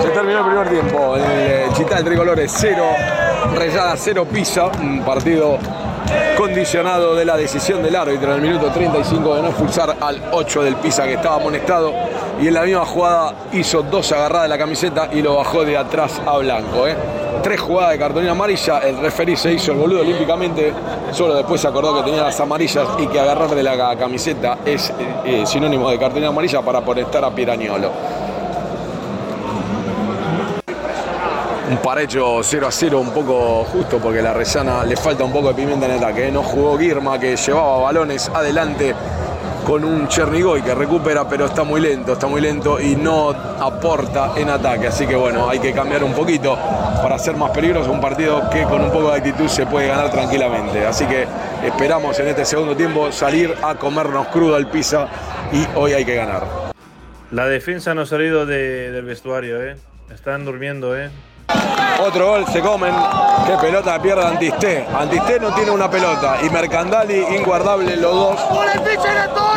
Se 0.02 0.08
terminó 0.10 0.40
el 0.40 0.46
primer 0.46 0.68
tiempo. 0.68 1.16
El 1.16 1.22
eh, 1.24 1.66
Chital 1.74 2.04
Tricolores 2.04 2.52
0, 2.54 2.84
Rayada 3.54 3.96
0 3.96 4.26
Pisa. 4.30 4.66
Un 4.66 5.02
partido 5.02 5.58
condicionado 6.44 7.14
de 7.14 7.24
la 7.24 7.38
decisión 7.38 7.82
del 7.82 7.96
árbitro 7.96 8.28
en 8.28 8.36
el 8.36 8.42
minuto 8.42 8.70
35 8.70 9.36
de 9.36 9.40
no 9.40 9.48
expulsar 9.48 9.96
al 9.98 10.20
8 10.30 10.62
del 10.62 10.76
Pisa 10.76 11.04
que 11.04 11.14
estaba 11.14 11.36
amonestado 11.36 11.90
y 12.38 12.48
en 12.48 12.52
la 12.52 12.64
misma 12.64 12.84
jugada 12.84 13.32
hizo 13.54 13.82
dos 13.82 14.12
agarradas 14.12 14.42
de 14.42 14.48
la 14.50 14.58
camiseta 14.58 15.08
y 15.10 15.22
lo 15.22 15.36
bajó 15.36 15.64
de 15.64 15.78
atrás 15.78 16.20
a 16.26 16.36
Blanco. 16.36 16.86
¿eh? 16.86 16.94
Tres 17.42 17.58
jugadas 17.58 17.92
de 17.92 17.98
cartulina 17.98 18.32
amarilla, 18.32 18.80
el 18.80 18.98
referí 18.98 19.38
se 19.38 19.54
hizo 19.54 19.72
el 19.72 19.78
boludo 19.78 20.02
olímpicamente, 20.02 20.70
solo 21.12 21.34
después 21.34 21.62
se 21.62 21.68
acordó 21.68 21.96
que 21.96 22.02
tenía 22.02 22.22
las 22.22 22.38
amarillas 22.38 22.88
y 22.98 23.06
que 23.06 23.18
agarrar 23.18 23.48
de 23.48 23.62
la 23.62 23.96
camiseta 23.96 24.58
es 24.66 24.90
eh, 24.90 24.94
eh, 25.24 25.46
sinónimo 25.46 25.88
de 25.88 25.98
cartulina 25.98 26.28
amarilla 26.28 26.60
para 26.60 26.76
amonestar 26.76 27.24
a 27.24 27.30
Pirañolo. 27.30 27.90
Un 31.74 31.82
parecho 31.82 32.40
0 32.40 32.68
a 32.68 32.70
0 32.70 33.00
un 33.00 33.10
poco 33.10 33.64
justo 33.64 33.98
porque 33.98 34.22
la 34.22 34.32
Rezana 34.32 34.84
le 34.84 34.96
falta 34.96 35.24
un 35.24 35.32
poco 35.32 35.48
de 35.48 35.54
pimienta 35.54 35.86
en 35.86 35.92
ataque. 35.92 36.28
¿eh? 36.28 36.30
No 36.30 36.44
jugó 36.44 36.78
Guirma 36.78 37.18
que 37.18 37.34
llevaba 37.34 37.78
balones 37.78 38.28
adelante 38.28 38.94
con 39.66 39.84
un 39.84 40.06
Chernigoy 40.06 40.62
que 40.62 40.72
recupera 40.72 41.28
pero 41.28 41.46
está 41.46 41.64
muy 41.64 41.80
lento, 41.80 42.12
está 42.12 42.28
muy 42.28 42.40
lento 42.40 42.80
y 42.80 42.94
no 42.94 43.30
aporta 43.30 44.34
en 44.36 44.50
ataque. 44.50 44.86
Así 44.86 45.04
que 45.04 45.16
bueno, 45.16 45.48
hay 45.48 45.58
que 45.58 45.72
cambiar 45.72 46.04
un 46.04 46.12
poquito 46.12 46.56
para 47.02 47.18
ser 47.18 47.36
más 47.36 47.50
peligroso. 47.50 47.90
Un 47.90 48.00
partido 48.00 48.48
que 48.50 48.62
con 48.62 48.80
un 48.80 48.92
poco 48.92 49.10
de 49.10 49.16
actitud 49.16 49.48
se 49.48 49.66
puede 49.66 49.88
ganar 49.88 50.12
tranquilamente. 50.12 50.86
Así 50.86 51.06
que 51.06 51.26
esperamos 51.64 52.16
en 52.20 52.28
este 52.28 52.44
segundo 52.44 52.76
tiempo 52.76 53.10
salir 53.10 53.52
a 53.62 53.74
comernos 53.74 54.28
crudo 54.28 54.54
al 54.54 54.68
pizza 54.70 55.08
y 55.52 55.66
hoy 55.74 55.92
hay 55.92 56.04
que 56.04 56.14
ganar. 56.14 56.44
La 57.32 57.46
defensa 57.46 57.94
no 57.94 58.02
ha 58.02 58.06
salido 58.06 58.46
del 58.46 59.04
vestuario, 59.04 59.60
¿eh? 59.60 59.76
Están 60.12 60.44
durmiendo, 60.44 60.96
¿eh? 60.96 61.10
Otro 62.00 62.26
gol 62.26 62.44
se 62.52 62.60
comen. 62.60 62.94
Qué 63.46 63.56
pelota 63.60 64.00
pierde 64.00 64.24
Antisté. 64.24 64.86
Antisté 64.98 65.38
no 65.38 65.54
tiene 65.54 65.70
una 65.70 65.90
pelota. 65.90 66.38
Y 66.42 66.50
Mercandali, 66.50 67.24
inguardable 67.36 67.96
los 67.96 68.14
dos. 68.14 68.40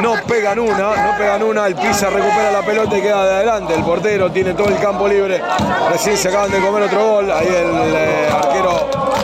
No 0.02 0.14
pegan 0.28 0.60
una, 0.60 0.96
no 0.96 1.18
pegan 1.18 1.44
una. 1.44 1.68
El 1.68 1.76
Pisa 1.76 2.10
recupera 2.10 2.52
la 2.52 2.62
pelota 2.62 2.98
y 2.98 3.02
queda 3.02 3.26
de 3.26 3.36
adelante. 3.36 3.74
El 3.74 3.84
portero 3.84 4.32
tiene 4.32 4.54
todo 4.54 4.70
el 4.70 4.80
campo 4.80 5.08
libre. 5.08 5.42
Recién 5.90 6.18
se 6.18 6.30
acaban 6.30 6.52
de 6.52 6.60
comer 6.60 6.84
otro 6.84 7.08
gol. 7.08 7.32
Ahí 7.32 7.48
el 7.48 7.96
eh, 7.96 8.30
arquero 8.32 9.17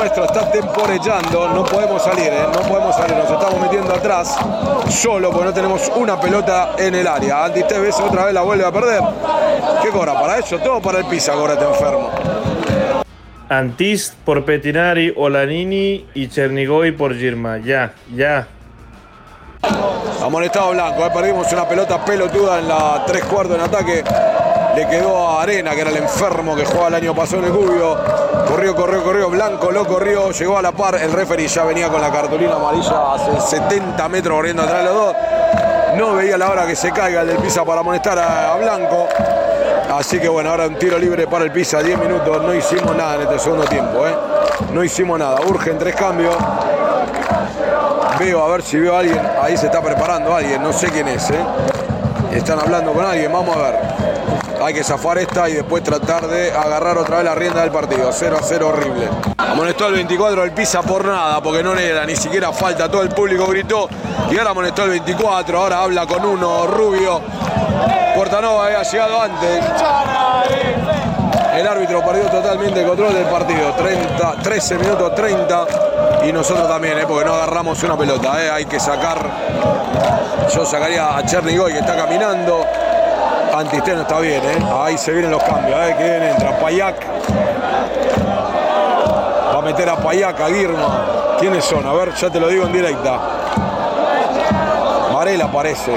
nuestro 0.00 0.24
está 0.24 0.50
temporellando. 0.50 1.48
No 1.50 1.64
podemos 1.64 2.02
salir, 2.02 2.28
eh. 2.28 2.46
no 2.46 2.60
podemos 2.60 2.96
salir. 2.96 3.16
Nos 3.16 3.30
estamos 3.30 3.60
metiendo 3.60 3.94
atrás. 3.94 4.36
Solo 4.88 5.30
porque 5.30 5.44
no 5.44 5.52
tenemos 5.52 5.92
una 5.94 6.18
pelota 6.18 6.70
en 6.78 6.94
el 6.94 7.06
área. 7.06 7.44
Antisté 7.44 7.78
ves 7.78 8.00
otra 8.00 8.24
vez 8.24 8.34
la 8.34 8.40
vuelve 8.40 8.64
a 8.64 8.72
perder. 8.72 9.02
¿Qué 9.82 9.90
cobra? 9.90 10.14
Para 10.14 10.38
eso, 10.38 10.58
todo 10.58 10.80
para 10.80 11.00
el 11.00 11.04
Pisa, 11.04 11.32
cobra 11.34 11.52
este 11.52 11.66
enfermo. 11.66 12.10
Antis 13.50 14.16
por 14.24 14.44
Petinari, 14.44 15.12
Olanini 15.16 16.06
y 16.14 16.28
Chernigoy 16.28 16.92
por 16.92 17.14
Girma. 17.14 17.58
Ya, 17.58 17.92
ya. 18.14 18.48
Amonestado 20.22 20.70
Blanco, 20.70 21.04
eh. 21.04 21.10
perdimos 21.12 21.52
una 21.52 21.68
pelota 21.68 22.02
pelotuda 22.02 22.58
en 22.58 22.68
la 22.68 23.04
tres 23.06 23.24
cuartos 23.24 23.56
en 23.56 23.62
ataque. 23.62 24.04
Le 24.74 24.86
quedó 24.88 25.28
a 25.28 25.42
Arena, 25.42 25.74
que 25.74 25.80
era 25.80 25.90
el 25.90 25.96
enfermo 25.96 26.54
que 26.54 26.64
jugaba 26.64 26.88
el 26.88 26.94
año 26.94 27.14
pasado 27.14 27.38
en 27.38 27.44
el 27.46 27.52
Cubio. 27.52 27.96
Corrió, 28.46 28.74
corrió, 28.74 29.02
corrió. 29.02 29.30
Blanco 29.30 29.70
lo 29.70 29.86
corrió, 29.86 30.30
llegó 30.30 30.58
a 30.58 30.62
la 30.62 30.72
par. 30.72 30.94
El 30.96 31.12
referee 31.12 31.48
ya 31.48 31.64
venía 31.64 31.88
con 31.88 32.00
la 32.00 32.10
cartulina 32.10 32.56
amarilla 32.56 33.14
hace 33.14 33.58
70 33.58 34.08
metros 34.08 34.36
corriendo 34.36 34.62
atrás 34.62 34.78
de 34.78 34.84
los 34.84 34.94
dos. 34.94 35.16
No 35.96 36.14
veía 36.14 36.38
la 36.38 36.50
hora 36.50 36.66
que 36.66 36.76
se 36.76 36.92
caiga 36.92 37.22
el 37.22 37.28
del 37.28 37.38
Pisa 37.38 37.64
para 37.64 37.80
amonestar 37.80 38.18
a 38.18 38.56
Blanco. 38.56 39.08
Así 39.92 40.20
que 40.20 40.28
bueno, 40.28 40.50
ahora 40.50 40.68
un 40.68 40.76
tiro 40.76 40.98
libre 40.98 41.26
para 41.26 41.44
el 41.44 41.50
Pisa, 41.50 41.82
10 41.82 41.98
minutos. 41.98 42.42
No 42.42 42.54
hicimos 42.54 42.94
nada 42.96 43.16
en 43.16 43.22
este 43.22 43.40
segundo 43.40 43.64
tiempo, 43.64 44.06
¿eh? 44.06 44.14
No 44.72 44.84
hicimos 44.84 45.18
nada. 45.18 45.40
Urgen 45.48 45.78
tres 45.78 45.96
cambios. 45.96 46.36
Veo 48.18 48.44
a 48.44 48.48
ver 48.48 48.62
si 48.62 48.78
veo 48.78 48.94
a 48.94 49.00
alguien. 49.00 49.20
Ahí 49.42 49.56
se 49.56 49.66
está 49.66 49.82
preparando 49.82 50.34
alguien, 50.34 50.62
no 50.62 50.72
sé 50.72 50.88
quién 50.90 51.08
es, 51.08 51.28
¿eh? 51.30 51.44
Están 52.32 52.60
hablando 52.60 52.92
con 52.92 53.04
alguien, 53.04 53.32
vamos 53.32 53.56
a 53.56 53.60
ver. 53.60 53.99
Hay 54.62 54.74
que 54.74 54.84
zafar 54.84 55.16
esta 55.16 55.48
y 55.48 55.54
después 55.54 55.82
tratar 55.82 56.26
de 56.28 56.52
agarrar 56.52 56.98
otra 56.98 57.16
vez 57.16 57.24
la 57.24 57.34
rienda 57.34 57.62
del 57.62 57.70
partido. 57.70 58.10
0 58.12 58.36
a 58.38 58.42
0 58.42 58.68
horrible. 58.68 59.08
Amonestó 59.38 59.88
el 59.88 59.94
24 59.94 60.44
el 60.44 60.52
Pisa 60.52 60.82
por 60.82 61.04
nada, 61.04 61.42
porque 61.42 61.62
no 61.62 61.74
le 61.74 61.88
era 61.88 62.04
ni 62.04 62.14
siquiera 62.14 62.52
falta. 62.52 62.90
Todo 62.90 63.02
el 63.02 63.08
público 63.08 63.46
gritó. 63.46 63.88
Y 64.30 64.36
ahora 64.36 64.50
amonestó 64.50 64.84
el 64.84 64.90
24. 64.90 65.58
Ahora 65.58 65.82
habla 65.82 66.06
con 66.06 66.24
uno, 66.26 66.66
Rubio. 66.66 67.22
Portanova 68.14 68.66
había 68.66 68.82
llegado 68.82 69.22
antes. 69.22 69.64
El 71.54 71.66
árbitro 71.66 72.04
perdió 72.04 72.24
totalmente 72.24 72.82
el 72.82 72.86
control 72.86 73.14
del 73.14 73.26
partido. 73.26 73.72
30, 73.72 74.32
13 74.42 74.78
minutos 74.78 75.14
30. 75.14 75.66
Y 76.26 76.32
nosotros 76.32 76.68
también, 76.68 76.98
¿eh? 76.98 77.04
porque 77.08 77.24
no 77.24 77.34
agarramos 77.34 77.82
una 77.82 77.96
pelota. 77.96 78.44
¿eh? 78.44 78.50
Hay 78.50 78.66
que 78.66 78.78
sacar. 78.78 79.18
Yo 80.54 80.66
sacaría 80.66 81.16
a 81.16 81.24
Chernigoy 81.24 81.72
que 81.72 81.78
está 81.78 81.96
caminando. 81.96 82.66
Antisteno 83.60 84.02
está 84.02 84.18
bien, 84.20 84.42
¿eh? 84.42 84.58
ahí 84.82 84.96
se 84.96 85.12
vienen 85.12 85.30
los 85.30 85.42
cambios. 85.42 85.78
¿eh? 85.78 85.94
Que 85.98 86.04
viene, 86.04 86.30
entra 86.30 86.58
Payak. 86.58 86.96
Va 89.54 89.58
a 89.58 89.62
meter 89.62 89.88
a 89.88 89.96
Payak, 89.96 90.40
a 90.40 90.48
Guirma. 90.48 91.36
¿Quiénes 91.38 91.64
son? 91.64 91.86
A 91.86 91.92
ver, 91.92 92.14
ya 92.14 92.30
te 92.30 92.40
lo 92.40 92.48
digo 92.48 92.64
en 92.64 92.72
directa. 92.72 93.18
Varela 95.12 95.52
parece. 95.52 95.92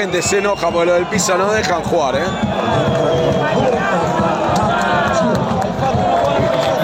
gente 0.00 0.22
se 0.22 0.38
enoja 0.38 0.70
porque 0.70 0.86
lo 0.86 0.94
del 0.94 1.04
Pisa 1.04 1.36
no 1.36 1.52
dejan 1.52 1.82
jugar, 1.82 2.16
¿eh? 2.16 2.24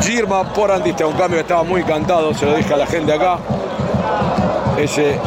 Girma 0.02 0.44
por 0.52 0.70
Antista, 0.70 1.06
un 1.06 1.14
cambio 1.14 1.38
que 1.38 1.42
estaba 1.42 1.62
muy 1.62 1.82
cantado, 1.82 2.32
se 2.34 2.46
lo 2.46 2.54
dije 2.54 2.74
a 2.74 2.76
la 2.76 2.86
gente 2.86 3.12
acá. 3.12 3.38
Ese, 4.76 5.18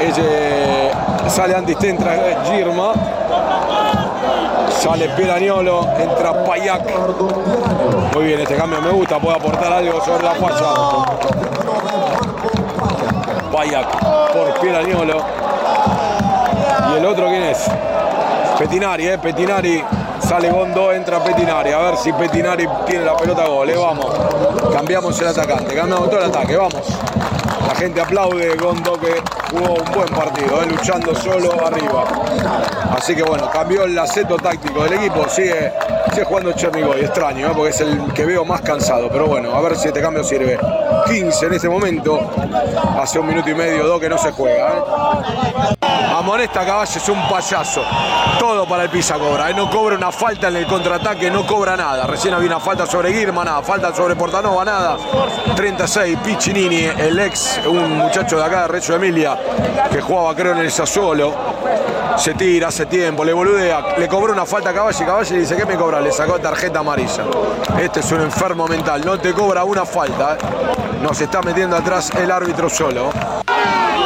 ese 0.00 0.90
sale 1.28 1.54
Antista, 1.54 1.86
entra 1.86 2.12
Girma. 2.44 2.92
Sale 4.70 5.08
Piraniolo, 5.10 5.88
entra 5.98 6.44
Payak. 6.44 6.82
Muy 8.14 8.24
bien, 8.24 8.40
este 8.40 8.56
cambio 8.56 8.80
me 8.82 8.90
gusta, 8.90 9.18
puede 9.18 9.36
aportar 9.36 9.72
algo 9.72 10.04
sobre 10.04 10.24
la 10.24 10.34
falla. 10.34 10.74
Payak 13.52 13.86
por 14.32 14.60
Pieraniolo. 14.60 15.22
¿Y 16.92 16.96
el 16.98 17.06
otro 17.06 17.28
quién 17.28 17.44
es? 17.44 17.70
Petinari, 18.58 19.08
¿eh? 19.08 19.18
Petinari. 19.18 19.84
Sale 20.26 20.50
Gondo, 20.50 20.90
entra 20.90 21.22
Petinari. 21.22 21.72
A 21.72 21.78
ver 21.78 21.96
si 21.96 22.12
Petinari 22.12 22.66
tiene 22.86 23.04
la 23.04 23.16
pelota 23.16 23.46
gol. 23.46 23.68
¿eh? 23.68 23.76
Vamos. 23.76 24.06
Cambiamos 24.72 25.20
el 25.20 25.28
atacante. 25.28 25.74
Cambiamos 25.74 26.08
todo 26.08 26.20
el 26.20 26.30
ataque. 26.30 26.56
Vamos. 26.56 26.82
La 27.68 27.74
gente 27.74 28.00
aplaude 28.00 28.56
Gondo 28.56 28.98
que 28.98 29.14
jugó 29.50 29.74
un 29.74 29.92
buen 29.92 30.08
partido, 30.08 30.62
¿eh? 30.62 30.66
luchando 30.66 31.14
solo 31.14 31.52
arriba. 31.66 32.04
Así 32.96 33.14
que 33.14 33.22
bueno, 33.22 33.50
cambió 33.50 33.84
el 33.84 33.98
aceto 33.98 34.36
táctico 34.36 34.84
del 34.84 34.94
equipo. 34.94 35.28
Sigue, 35.28 35.72
sigue 36.10 36.24
jugando 36.24 36.52
Chernigoy. 36.52 37.00
Extraño, 37.00 37.48
¿eh? 37.48 37.52
porque 37.54 37.70
es 37.70 37.80
el 37.82 38.12
que 38.14 38.24
veo 38.24 38.44
más 38.44 38.62
cansado. 38.62 39.08
Pero 39.10 39.26
bueno, 39.26 39.54
a 39.54 39.60
ver 39.60 39.76
si 39.76 39.88
este 39.88 40.00
cambio 40.00 40.24
sirve. 40.24 40.58
15 41.06 41.46
en 41.46 41.52
este 41.52 41.68
momento. 41.68 42.30
Hace 42.98 43.18
un 43.18 43.26
minuto 43.26 43.50
y 43.50 43.54
medio, 43.54 43.86
dos 43.86 44.00
que 44.00 44.08
no 44.08 44.16
se 44.16 44.32
juega. 44.32 45.73
Amonesta 46.24 46.64
Caballo 46.64 46.90
es 46.96 47.08
un 47.10 47.28
payaso. 47.28 47.82
Todo 48.38 48.66
para 48.66 48.84
el 48.84 48.88
Pisa 48.88 49.18
cobra. 49.18 49.50
¿eh? 49.50 49.54
No 49.54 49.68
cobra 49.68 49.94
una 49.94 50.10
falta 50.10 50.48
en 50.48 50.56
el 50.56 50.66
contraataque, 50.66 51.30
no 51.30 51.46
cobra 51.46 51.76
nada. 51.76 52.06
Recién 52.06 52.32
había 52.32 52.46
una 52.46 52.60
falta 52.60 52.86
sobre 52.86 53.12
Guirma, 53.12 53.44
nada. 53.44 53.60
Falta 53.60 53.94
sobre 53.94 54.16
Portanova, 54.16 54.64
nada. 54.64 54.96
36, 55.54 56.18
Piccinini, 56.24 56.84
el 56.84 57.18
ex, 57.18 57.60
un 57.66 57.98
muchacho 57.98 58.38
de 58.38 58.42
acá 58.42 58.62
de 58.62 58.68
Reggio 58.68 58.94
Emilia, 58.94 59.38
que 59.92 60.00
jugaba 60.00 60.34
creo 60.34 60.52
en 60.52 60.60
el 60.60 60.72
Sassuolo. 60.72 61.34
Se 62.16 62.32
tira 62.32 62.68
hace 62.68 62.86
tiempo, 62.86 63.22
le 63.22 63.34
boludea, 63.34 63.94
le 63.98 64.08
cobró 64.08 64.32
una 64.32 64.46
falta 64.46 64.70
a 64.70 64.72
Caballo 64.72 64.96
y 64.98 65.04
Caballo 65.04 65.30
le 65.30 65.40
dice, 65.40 65.56
¿qué 65.56 65.66
me 65.66 65.74
cobra? 65.74 66.00
Le 66.00 66.10
sacó 66.10 66.38
tarjeta 66.38 66.78
amarilla. 66.78 67.24
Este 67.78 68.00
es 68.00 68.10
un 68.12 68.22
enfermo 68.22 68.66
mental, 68.66 69.04
no 69.04 69.18
te 69.18 69.34
cobra 69.34 69.62
una 69.64 69.84
falta. 69.84 70.36
¿eh? 70.36 70.38
Nos 71.02 71.20
está 71.20 71.42
metiendo 71.42 71.76
atrás 71.76 72.10
el 72.16 72.30
árbitro 72.30 72.70
solo. 72.70 73.10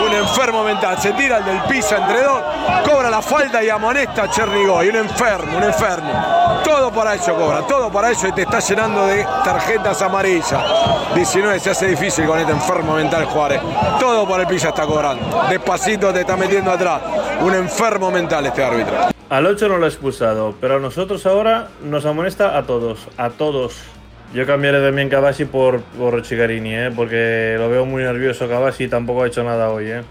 Un 0.09 0.15
enfermo 0.15 0.65
mental. 0.65 0.99
Se 0.99 1.13
tira 1.13 1.37
el 1.37 1.45
del 1.45 1.61
piso 1.65 1.95
entre 1.95 2.23
dos. 2.23 2.41
Cobra 2.83 3.11
la 3.11 3.21
falta 3.21 3.63
y 3.63 3.69
amonesta 3.69 4.23
a 4.23 4.31
Chernigoy. 4.31 4.89
Un 4.89 4.97
enfermo, 4.97 5.59
un 5.59 5.65
enfermo. 5.65 6.11
Todo 6.65 6.91
para 6.91 7.15
eso 7.15 7.35
cobra. 7.35 7.61
Todo 7.67 7.93
para 7.93 8.11
eso 8.11 8.27
y 8.27 8.33
te 8.33 8.43
está 8.43 8.59
llenando 8.61 9.07
de 9.07 9.23
tarjetas 9.45 10.01
amarillas. 10.01 10.63
19 11.15 11.61
se 11.61 11.71
hace 11.71 11.89
difícil 11.89 12.27
con 12.27 12.39
este 12.39 12.53
enfermo 12.53 12.95
mental 12.95 13.27
Juárez. 13.27 13.61
Todo 14.01 14.27
por 14.27 14.41
el 14.41 14.47
piso 14.47 14.69
está 14.69 14.87
cobrando. 14.87 15.43
Despacito 15.51 16.11
te 16.11 16.21
está 16.21 16.39
metiendo 16.39 16.71
atrás. 16.71 17.03
Un 17.43 17.55
enfermo 17.55 18.11
mental 18.11 18.47
este 18.47 18.65
árbitro. 18.65 18.95
Al 19.29 19.45
8 19.45 19.69
no 19.69 19.77
lo 19.77 19.85
ha 19.85 19.89
expulsado, 19.89 20.55
pero 20.59 20.77
a 20.77 20.81
nosotros 20.81 21.27
ahora 21.27 21.69
nos 21.83 22.07
amonesta 22.07 22.57
a 22.57 22.63
todos, 22.63 23.09
a 23.19 23.29
todos. 23.29 23.77
Yo 24.35 24.47
cambiaré 24.47 24.85
también 24.85 25.09
Cavasi 25.09 25.47
por, 25.47 25.81
por 25.81 26.23
Chigarini, 26.23 26.75
¿eh? 26.75 26.93
porque 26.95 27.57
lo 27.59 27.71
veo 27.71 27.87
muy 27.87 28.03
nervioso 28.03 28.47
Cavasi 28.47 28.85
y 28.85 28.89
tampoco 28.89 29.23
ha 29.23 29.27
hecho 29.27 29.43
nada 29.43 29.71
hoy. 29.71 29.91
¿eh? 29.91 30.03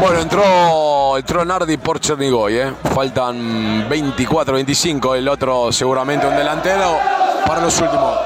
Bueno, 0.00 0.20
entró, 0.20 1.16
entró 1.16 1.44
Nardi 1.44 1.76
por 1.76 2.00
Chernigoy, 2.00 2.56
¿eh? 2.58 2.72
faltan 2.94 3.88
24, 3.88 4.54
25, 4.54 5.14
el 5.14 5.28
otro 5.28 5.70
seguramente 5.70 6.26
un 6.26 6.36
delantero 6.36 6.98
para 7.46 7.60
los 7.60 7.80
últimos. 7.80 8.18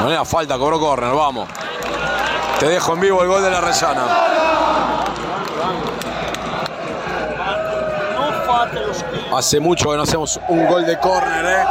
No 0.00 0.10
era 0.10 0.24
falta, 0.24 0.56
cobró 0.56 0.80
córner, 0.80 1.12
vamos. 1.12 1.46
Te 2.58 2.68
dejo 2.68 2.94
en 2.94 3.00
vivo 3.00 3.22
el 3.22 3.28
gol 3.28 3.42
de 3.42 3.50
la 3.50 3.60
Resana. 3.60 4.39
Hace 9.34 9.60
mucho 9.60 9.90
que 9.90 9.96
no 9.96 10.02
hacemos 10.02 10.40
un 10.48 10.66
gol 10.66 10.84
de 10.84 10.98
córner, 10.98 11.44
¿eh? 11.46 11.64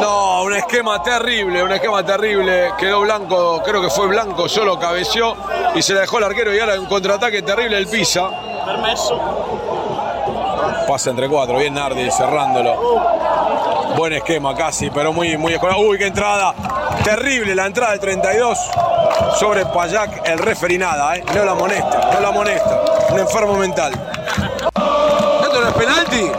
No, 0.00 0.42
un 0.42 0.52
esquema 0.54 1.02
terrible, 1.02 1.62
un 1.62 1.72
esquema 1.72 2.04
terrible. 2.04 2.72
Quedó 2.78 3.00
blanco, 3.00 3.62
creo 3.64 3.82
que 3.82 3.90
fue 3.90 4.06
blanco, 4.06 4.48
solo 4.48 4.78
cabeció 4.78 5.36
y 5.74 5.82
se 5.82 5.94
la 5.94 6.00
dejó 6.02 6.18
el 6.18 6.24
arquero 6.24 6.54
y 6.54 6.58
ahora 6.58 6.78
un 6.78 6.86
contraataque 6.86 7.42
terrible 7.42 7.78
el 7.78 7.86
Pisa. 7.86 8.28
Pasa 10.86 11.10
entre 11.10 11.28
cuatro, 11.28 11.58
bien 11.58 11.74
Nardi 11.74 12.10
cerrándolo. 12.10 12.76
Buen 13.96 14.12
esquema 14.12 14.54
casi, 14.54 14.90
pero 14.90 15.12
muy, 15.12 15.36
muy 15.36 15.54
escolar. 15.54 15.76
Uy, 15.78 15.98
qué 15.98 16.06
entrada. 16.06 16.54
Terrible 17.02 17.54
la 17.54 17.66
entrada 17.66 17.92
del 17.92 18.00
32 18.00 18.58
sobre 19.38 19.66
Payak, 19.66 20.26
el 20.28 20.38
referí 20.38 20.78
nada, 20.78 21.16
¿eh? 21.16 21.24
No 21.34 21.44
la 21.44 21.52
amonesta, 21.52 22.10
no 22.12 22.20
la 22.20 22.28
amonesta. 22.28 22.80
Un 23.10 23.18
enfermo 23.20 23.54
mental. 23.54 23.92
¿Esto 23.92 25.60
no 25.60 25.68
es 25.68 25.74
penalti? 25.74 26.30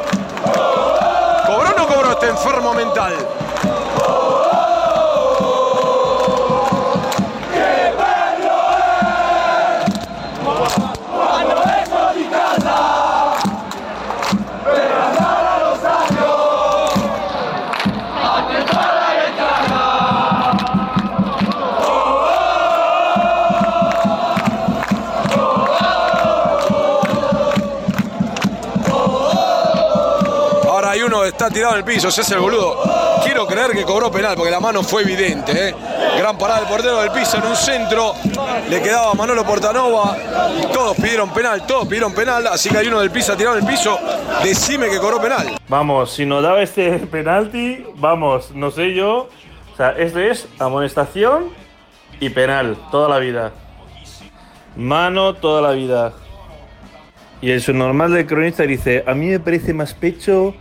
¿Cobró 1.46 1.70
o 1.70 1.78
no 1.78 1.88
cobró 1.88 2.12
este 2.12 2.28
enfermo 2.28 2.74
mental? 2.74 3.14
Está 31.28 31.50
tirado 31.50 31.74
en 31.74 31.80
el 31.80 31.86
piso, 31.86 32.10
se 32.12 32.22
hace 32.22 32.36
el 32.36 32.40
boludo. 32.40 32.82
Quiero 33.24 33.46
creer 33.46 33.72
que 33.72 33.84
cobró 33.84 34.12
penal 34.12 34.36
porque 34.36 34.52
la 34.52 34.60
mano 34.60 34.84
fue 34.84 35.04
evidente. 35.04 35.70
¿eh? 35.70 35.76
Gran 36.18 36.38
parada 36.38 36.62
del 36.62 36.70
portero 36.70 37.02
del 37.02 37.12
piso 37.12 37.38
en 37.38 37.44
un 37.44 37.56
centro. 37.56 38.14
Le 38.70 38.82
quedaba 38.82 39.14
Manolo 39.14 39.46
Portanova. 39.46 40.18
Todos 40.74 40.96
pidieron 40.98 41.30
penal, 41.32 41.66
todos 41.66 41.88
pidieron 41.88 42.14
penal. 42.14 42.48
Así 42.48 42.70
que 42.70 42.78
hay 42.78 42.88
uno 42.88 43.00
del 43.00 43.12
piso 43.12 43.36
tirado 43.36 43.58
en 43.58 43.64
el 43.64 43.70
piso. 43.70 44.00
Decime 44.44 44.90
que 44.90 45.00
cobró 45.00 45.22
penal. 45.22 45.58
Vamos, 45.68 46.12
si 46.12 46.26
nos 46.26 46.44
daba 46.44 46.62
este 46.62 46.92
penalti, 47.12 47.86
vamos, 47.96 48.52
no 48.52 48.72
sé 48.72 48.94
yo. 48.94 49.30
O 49.74 49.78
sea, 49.78 49.92
este 49.92 50.32
es 50.32 50.48
amonestación 50.60 51.50
y 52.20 52.30
penal, 52.30 52.78
toda 52.92 53.10
la 53.10 53.20
vida. 53.20 53.52
Mano 54.76 55.34
toda 55.36 55.62
la 55.62 55.72
vida. 55.72 56.14
Y 57.42 57.52
el 57.52 57.62
subnormal 57.62 58.14
del 58.14 58.26
cronista 58.26 58.64
dice, 58.64 59.04
a 59.06 59.14
mí 59.14 59.28
me 59.28 59.40
parece 59.40 59.74
más 59.74 59.94
pecho 59.94 60.56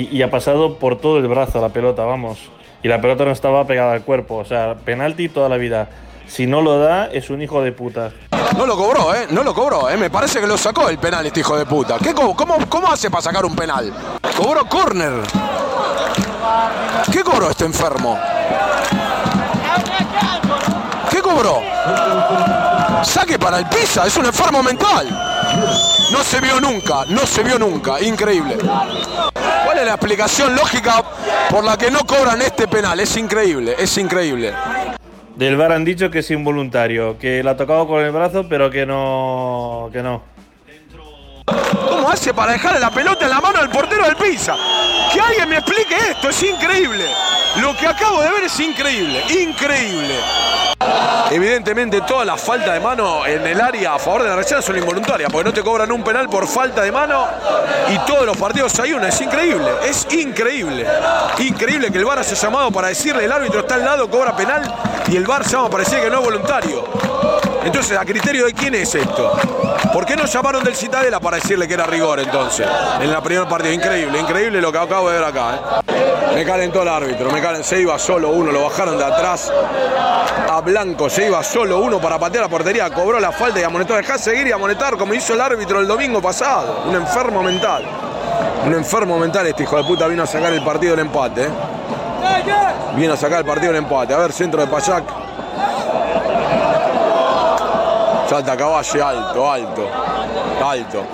y, 0.00 0.22
ha 0.22 0.30
pasado 0.30 0.76
por 0.76 0.98
todo 1.00 1.18
el 1.18 1.26
brazo 1.28 1.60
la 1.60 1.70
pelota, 1.70 2.04
vamos. 2.04 2.38
Y 2.82 2.88
la 2.88 3.00
pelota 3.00 3.24
no 3.24 3.30
estaba 3.32 3.64
pegada 3.66 3.92
al 3.92 4.02
cuerpo, 4.02 4.36
o 4.36 4.44
sea, 4.44 4.74
penalti 4.84 5.28
toda 5.28 5.48
la 5.48 5.56
vida. 5.56 5.88
Si 6.28 6.46
no 6.46 6.60
lo 6.60 6.78
da, 6.78 7.06
es 7.06 7.30
un 7.30 7.40
hijo 7.42 7.62
de 7.62 7.72
puta. 7.72 8.10
No 8.56 8.66
lo 8.66 8.76
cobró, 8.76 9.14
¿eh? 9.14 9.26
No 9.30 9.42
lo 9.42 9.54
cobró, 9.54 9.88
¿eh? 9.88 9.96
Me 9.96 10.10
parece 10.10 10.40
que 10.40 10.46
lo 10.46 10.58
sacó 10.58 10.88
el 10.90 10.98
penal 10.98 11.24
este 11.26 11.40
hijo 11.40 11.56
de 11.56 11.64
puta. 11.64 11.96
¿Qué, 11.98 12.12
co- 12.14 12.36
cómo, 12.36 12.58
¿Cómo 12.68 12.92
hace 12.92 13.10
para 13.10 13.22
sacar 13.22 13.44
un 13.46 13.56
penal? 13.56 13.92
Cobró 14.36 14.64
córner. 14.66 15.12
¿Qué 17.10 17.22
cobró 17.24 17.50
este 17.50 17.64
enfermo? 17.64 18.18
¿Qué 21.10 21.22
cobró? 21.22 21.62
Saque 23.02 23.38
para 23.38 23.58
el 23.58 23.66
Pisa, 23.66 24.06
es 24.06 24.16
un 24.16 24.26
enfermo 24.26 24.62
mental. 24.62 25.06
No 26.10 26.24
se 26.24 26.40
vio 26.40 26.60
nunca, 26.60 27.04
no 27.08 27.26
se 27.26 27.42
vio 27.42 27.58
nunca, 27.58 28.00
increíble. 28.00 28.56
¿Cuál 28.58 29.78
es 29.78 29.84
la 29.84 29.92
explicación 29.92 30.54
lógica 30.56 31.04
por 31.50 31.62
la 31.64 31.76
que 31.76 31.90
no 31.90 32.00
cobran 32.00 32.40
este 32.40 32.66
penal? 32.66 32.98
Es 33.00 33.16
increíble, 33.16 33.76
es 33.78 33.96
increíble. 33.98 34.52
Del 35.36 35.56
VAR 35.56 35.72
han 35.72 35.84
dicho 35.84 36.10
que 36.10 36.20
es 36.20 36.30
involuntario, 36.30 37.18
que 37.18 37.42
la 37.42 37.52
ha 37.52 37.56
tocado 37.56 37.86
con 37.86 38.02
el 38.02 38.10
brazo, 38.10 38.46
pero 38.48 38.70
que 38.70 38.86
no. 38.86 39.90
que 39.92 40.02
no. 40.02 40.22
¿Cómo 42.08 42.14
hace 42.14 42.32
para 42.32 42.52
dejarle 42.52 42.80
la 42.80 42.90
pelota 42.90 43.26
en 43.26 43.30
la 43.30 43.38
mano 43.38 43.58
al 43.58 43.68
portero 43.68 44.02
del 44.04 44.16
Pisa? 44.16 44.56
Que 45.12 45.20
alguien 45.20 45.46
me 45.46 45.58
explique 45.58 45.94
esto, 45.94 46.30
es 46.30 46.42
increíble. 46.42 47.04
Lo 47.56 47.76
que 47.76 47.86
acabo 47.86 48.22
de 48.22 48.30
ver 48.30 48.44
es 48.44 48.60
increíble, 48.60 49.22
increíble. 49.28 50.14
Evidentemente 51.30 52.00
todas 52.00 52.26
las 52.26 52.40
faltas 52.40 52.72
de 52.72 52.80
mano 52.80 53.26
en 53.26 53.46
el 53.46 53.60
área 53.60 53.96
a 53.96 53.98
favor 53.98 54.22
de 54.22 54.30
la 54.30 54.36
Reserva 54.36 54.62
son 54.62 54.78
involuntarias, 54.78 55.30
porque 55.30 55.50
no 55.50 55.52
te 55.52 55.62
cobran 55.62 55.92
un 55.92 56.02
penal 56.02 56.30
por 56.30 56.48
falta 56.48 56.80
de 56.80 56.90
mano 56.90 57.26
y 57.90 57.98
todos 58.06 58.24
los 58.24 58.38
partidos 58.38 58.80
hay 58.80 58.94
una, 58.94 59.08
es 59.08 59.20
increíble, 59.20 59.68
es 59.84 60.06
increíble. 60.10 60.86
Increíble 61.40 61.92
que 61.92 61.98
el 61.98 62.06
VAR 62.06 62.20
haya 62.20 62.34
llamado 62.34 62.70
para 62.70 62.88
decirle 62.88 63.26
el 63.26 63.32
árbitro 63.32 63.60
está 63.60 63.74
al 63.74 63.84
lado, 63.84 64.08
cobra 64.08 64.34
penal 64.34 64.62
y 65.08 65.16
el 65.16 65.26
VAR 65.26 65.44
llama 65.46 65.68
para 65.68 65.84
decir 65.84 66.00
que 66.00 66.08
no 66.08 66.20
es 66.20 66.24
voluntario. 66.24 67.47
Entonces, 67.64 67.98
¿a 67.98 68.04
criterio 68.04 68.46
de 68.46 68.54
quién 68.54 68.74
es 68.74 68.94
esto? 68.94 69.32
¿Por 69.92 70.04
qué 70.06 70.16
no 70.16 70.24
llamaron 70.26 70.62
del 70.64 70.74
Citadela 70.76 71.20
para 71.20 71.36
decirle 71.36 71.66
que 71.68 71.74
era 71.74 71.84
rigor 71.86 72.20
entonces? 72.20 72.66
En 73.00 73.10
la 73.12 73.20
primer 73.20 73.46
partido. 73.48 73.72
Increíble, 73.74 74.18
increíble 74.18 74.60
lo 74.60 74.72
que 74.72 74.78
acabo 74.78 75.10
de 75.10 75.18
ver 75.18 75.24
acá. 75.28 75.82
¿eh? 75.88 76.34
Me 76.34 76.44
calentó 76.44 76.82
el 76.82 76.88
árbitro, 76.88 77.30
me 77.30 77.42
calen- 77.42 77.62
se 77.62 77.80
iba 77.80 77.98
solo 77.98 78.30
uno, 78.30 78.52
lo 78.52 78.62
bajaron 78.64 78.96
de 78.96 79.04
atrás 79.04 79.52
a 80.50 80.60
Blanco, 80.60 81.10
se 81.10 81.26
iba 81.26 81.42
solo 81.42 81.80
uno 81.80 81.98
para 82.00 82.18
patear 82.18 82.44
la 82.44 82.48
portería, 82.48 82.88
cobró 82.90 83.18
la 83.20 83.32
falta 83.32 83.58
y 83.60 83.64
amonetó. 83.64 83.94
Dejá 83.96 84.18
seguir 84.18 84.46
y 84.46 84.52
amonetar 84.52 84.96
como 84.96 85.14
hizo 85.14 85.34
el 85.34 85.40
árbitro 85.40 85.80
el 85.80 85.86
domingo 85.88 86.22
pasado. 86.22 86.84
Un 86.86 86.94
enfermo 86.94 87.42
mental. 87.42 87.84
Un 88.66 88.74
enfermo 88.74 89.18
mental 89.18 89.46
este 89.46 89.64
hijo 89.64 89.76
de 89.76 89.84
puta 89.84 90.06
vino 90.06 90.22
a 90.22 90.26
sacar 90.26 90.52
el 90.52 90.62
partido 90.62 90.94
del 90.96 91.06
empate. 91.06 91.44
¿eh? 91.44 91.48
Vino 92.96 93.12
a 93.14 93.16
sacar 93.16 93.40
el 93.40 93.44
partido 93.44 93.72
del 93.72 93.82
empate. 93.82 94.14
A 94.14 94.18
ver, 94.18 94.32
centro 94.32 94.60
de 94.60 94.66
Payac. 94.68 95.04
Salta 98.28 98.54
Caballe 98.56 99.00
alto, 99.00 99.50
alto, 99.50 99.88
alto. 100.62 101.04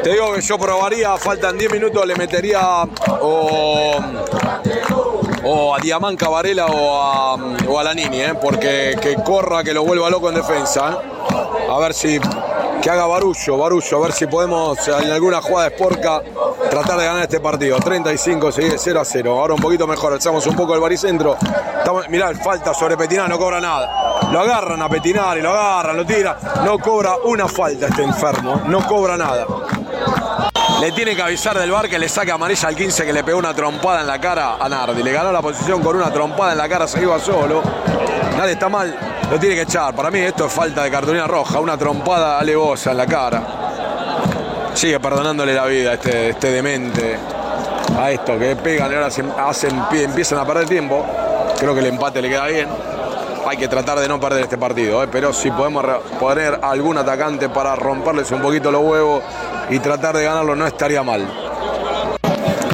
Te 0.00 0.10
digo 0.10 0.32
que 0.32 0.40
yo 0.40 0.56
probaría, 0.56 1.16
faltan 1.16 1.58
10 1.58 1.72
minutos, 1.72 2.06
le 2.06 2.14
metería 2.14 2.84
o, 3.20 3.96
o 5.42 5.74
a 5.74 5.78
Diamán 5.80 6.16
Varela 6.16 6.66
o 6.66 7.02
a, 7.02 7.34
o 7.34 7.78
a 7.78 7.82
Lanini, 7.82 8.20
¿eh? 8.20 8.34
porque 8.40 8.96
que 9.00 9.16
corra, 9.24 9.64
que 9.64 9.74
lo 9.74 9.82
vuelva 9.82 10.08
loco 10.08 10.28
en 10.28 10.36
defensa. 10.36 10.90
¿eh? 10.92 11.68
A 11.68 11.78
ver 11.78 11.94
si, 11.94 12.20
que 12.80 12.90
haga 12.90 13.06
barullo, 13.06 13.58
barullo, 13.58 13.96
a 13.96 14.00
ver 14.00 14.12
si 14.12 14.26
podemos 14.28 14.86
en 14.86 15.10
alguna 15.10 15.42
jugada 15.42 15.68
de 15.68 15.74
Sporca 15.74 16.22
tratar 16.70 16.98
de 16.98 17.06
ganar 17.06 17.22
este 17.22 17.40
partido. 17.40 17.78
35, 17.80 18.52
sigue 18.52 18.74
0 18.78 19.00
a 19.00 19.04
0. 19.04 19.40
Ahora 19.40 19.54
un 19.54 19.60
poquito 19.60 19.86
mejor, 19.88 20.12
alzamos 20.12 20.46
un 20.46 20.54
poco 20.54 20.74
el 20.74 20.80
baricentro. 20.80 21.36
Estamos, 21.78 22.08
mirá, 22.08 22.32
falta 22.34 22.72
sobre 22.72 22.96
Petinar, 22.96 23.28
no 23.28 23.36
cobra 23.36 23.60
nada. 23.60 24.03
Lo 24.32 24.40
agarran 24.40 24.82
a 24.82 24.88
Petinar 24.88 25.38
y 25.38 25.42
lo 25.42 25.50
agarran, 25.50 25.96
lo 25.96 26.04
tiran. 26.04 26.36
No 26.64 26.78
cobra 26.78 27.12
una 27.24 27.46
falta 27.48 27.86
este 27.86 28.02
enfermo, 28.02 28.62
no 28.66 28.84
cobra 28.86 29.16
nada. 29.16 29.46
Le 30.80 30.90
tiene 30.92 31.14
que 31.14 31.22
avisar 31.22 31.56
del 31.58 31.70
bar 31.70 31.88
que 31.88 31.98
le 31.98 32.08
saque 32.08 32.32
amarilla 32.32 32.68
al 32.68 32.74
15 32.76 33.04
que 33.06 33.12
le 33.12 33.22
pegó 33.22 33.38
una 33.38 33.54
trompada 33.54 34.00
en 34.00 34.06
la 34.06 34.20
cara 34.20 34.56
a 34.60 34.68
Nardi. 34.68 35.02
Le 35.02 35.12
ganó 35.12 35.30
la 35.30 35.40
posición 35.40 35.82
con 35.82 35.96
una 35.96 36.10
trompada 36.12 36.52
en 36.52 36.58
la 36.58 36.68
cara, 36.68 36.86
se 36.88 37.00
iba 37.00 37.18
solo. 37.20 37.62
Nadie 38.36 38.52
está 38.52 38.68
mal, 38.68 38.94
lo 39.30 39.38
tiene 39.38 39.54
que 39.54 39.62
echar. 39.62 39.94
Para 39.94 40.10
mí 40.10 40.18
esto 40.18 40.46
es 40.46 40.52
falta 40.52 40.82
de 40.82 40.90
cartulina 40.90 41.26
roja, 41.26 41.60
una 41.60 41.76
trompada 41.78 42.38
alevosa 42.40 42.90
en 42.90 42.96
la 42.96 43.06
cara. 43.06 43.42
Sigue 44.74 44.98
perdonándole 44.98 45.54
la 45.54 45.64
vida 45.66 45.94
este, 45.94 46.30
este 46.30 46.50
demente. 46.50 47.16
A 47.98 48.10
esto 48.10 48.36
que 48.38 48.56
pegan 48.56 48.90
y 48.90 48.94
ahora 48.94 49.10
se 49.10 49.22
hacen, 49.38 49.70
pie- 49.88 50.02
empiezan 50.04 50.38
a 50.38 50.44
perder 50.44 50.66
tiempo. 50.66 51.06
Creo 51.58 51.74
que 51.74 51.80
el 51.80 51.86
empate 51.86 52.20
le 52.20 52.28
queda 52.28 52.46
bien. 52.46 52.68
Hay 53.46 53.56
que 53.56 53.68
tratar 53.68 53.98
de 53.98 54.08
no 54.08 54.18
perder 54.18 54.44
este 54.44 54.58
partido, 54.58 55.02
¿eh? 55.02 55.08
pero 55.10 55.32
si 55.32 55.50
podemos 55.50 55.84
poner 56.18 56.58
algún 56.62 56.98
atacante 56.98 57.48
para 57.48 57.76
romperles 57.76 58.30
un 58.30 58.40
poquito 58.40 58.70
los 58.70 58.82
huevos 58.82 59.22
y 59.70 59.78
tratar 59.78 60.16
de 60.16 60.24
ganarlo 60.24 60.54
no 60.54 60.66
estaría 60.66 61.02
mal. 61.02 61.26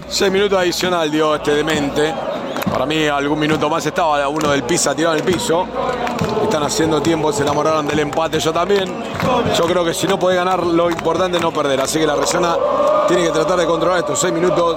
Seis 0.09 0.31
minutos 0.31 0.59
adicional 0.59 1.11
dio 1.11 1.35
este 1.37 1.55
demente. 1.55 2.13
Para 2.71 2.87
mí 2.87 3.07
algún 3.07 3.39
minuto 3.39 3.69
más 3.69 3.85
estaba 3.87 4.27
uno 4.29 4.51
del 4.51 4.63
Pisa 4.65 4.95
tirado 4.95 5.17
en 5.17 5.27
el 5.27 5.33
piso. 5.33 5.67
Están 6.43 6.63
haciendo 6.63 7.01
tiempo, 7.01 7.33
se 7.33 7.43
enamoraron 7.43 7.87
del 7.87 8.01
empate 8.01 8.39
yo 8.41 8.53
también. 8.53 8.93
Yo 9.57 9.65
creo 9.67 9.85
que 9.85 9.95
si 9.95 10.07
no 10.07 10.19
puede 10.19 10.37
ganar 10.37 10.65
lo 10.65 10.91
importante 10.91 11.37
es 11.37 11.43
no 11.43 11.53
perder. 11.53 11.81
Así 11.81 11.99
que 11.99 12.07
la 12.07 12.17
Resana 12.17 12.57
tiene 13.07 13.25
que 13.25 13.31
tratar 13.31 13.59
de 13.59 13.67
controlar 13.67 13.99
estos 14.01 14.21
seis 14.21 14.33
minutos 14.33 14.77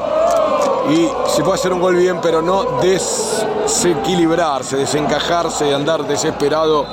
y 0.89 1.07
si 1.29 1.41
puede 1.41 1.55
hacer 1.55 1.71
un 1.73 1.79
gol 1.79 1.95
bien, 1.95 2.19
pero 2.21 2.41
no 2.41 2.79
desequilibrarse, 2.81 4.77
desencajarse 4.77 5.69
y 5.69 5.73
andar 5.73 6.05
desesperado 6.05 6.85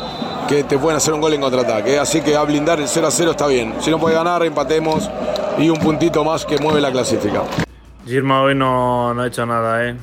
que 0.48 0.64
te 0.64 0.78
pueden 0.78 0.96
hacer 0.96 1.14
un 1.14 1.20
gol 1.20 1.34
en 1.34 1.40
contraataque. 1.40 1.98
Así 1.98 2.20
que 2.20 2.36
a 2.36 2.42
blindar 2.42 2.80
el 2.80 2.88
0 2.88 3.06
a 3.06 3.10
0 3.10 3.30
está 3.32 3.46
bien. 3.46 3.74
Si 3.80 3.90
no 3.90 3.98
puede 3.98 4.14
ganar, 4.14 4.42
empatemos 4.42 5.10
y 5.58 5.68
un 5.68 5.78
puntito 5.78 6.24
más 6.24 6.44
que 6.44 6.58
mueve 6.58 6.80
la 6.80 6.90
clasifica. 6.90 7.42
Girma 8.06 8.42
hoy 8.42 8.54
no, 8.54 9.12
no 9.14 9.22
ha 9.22 9.26
hecho 9.26 9.44
nada, 9.46 9.86
¿eh? 9.86 9.96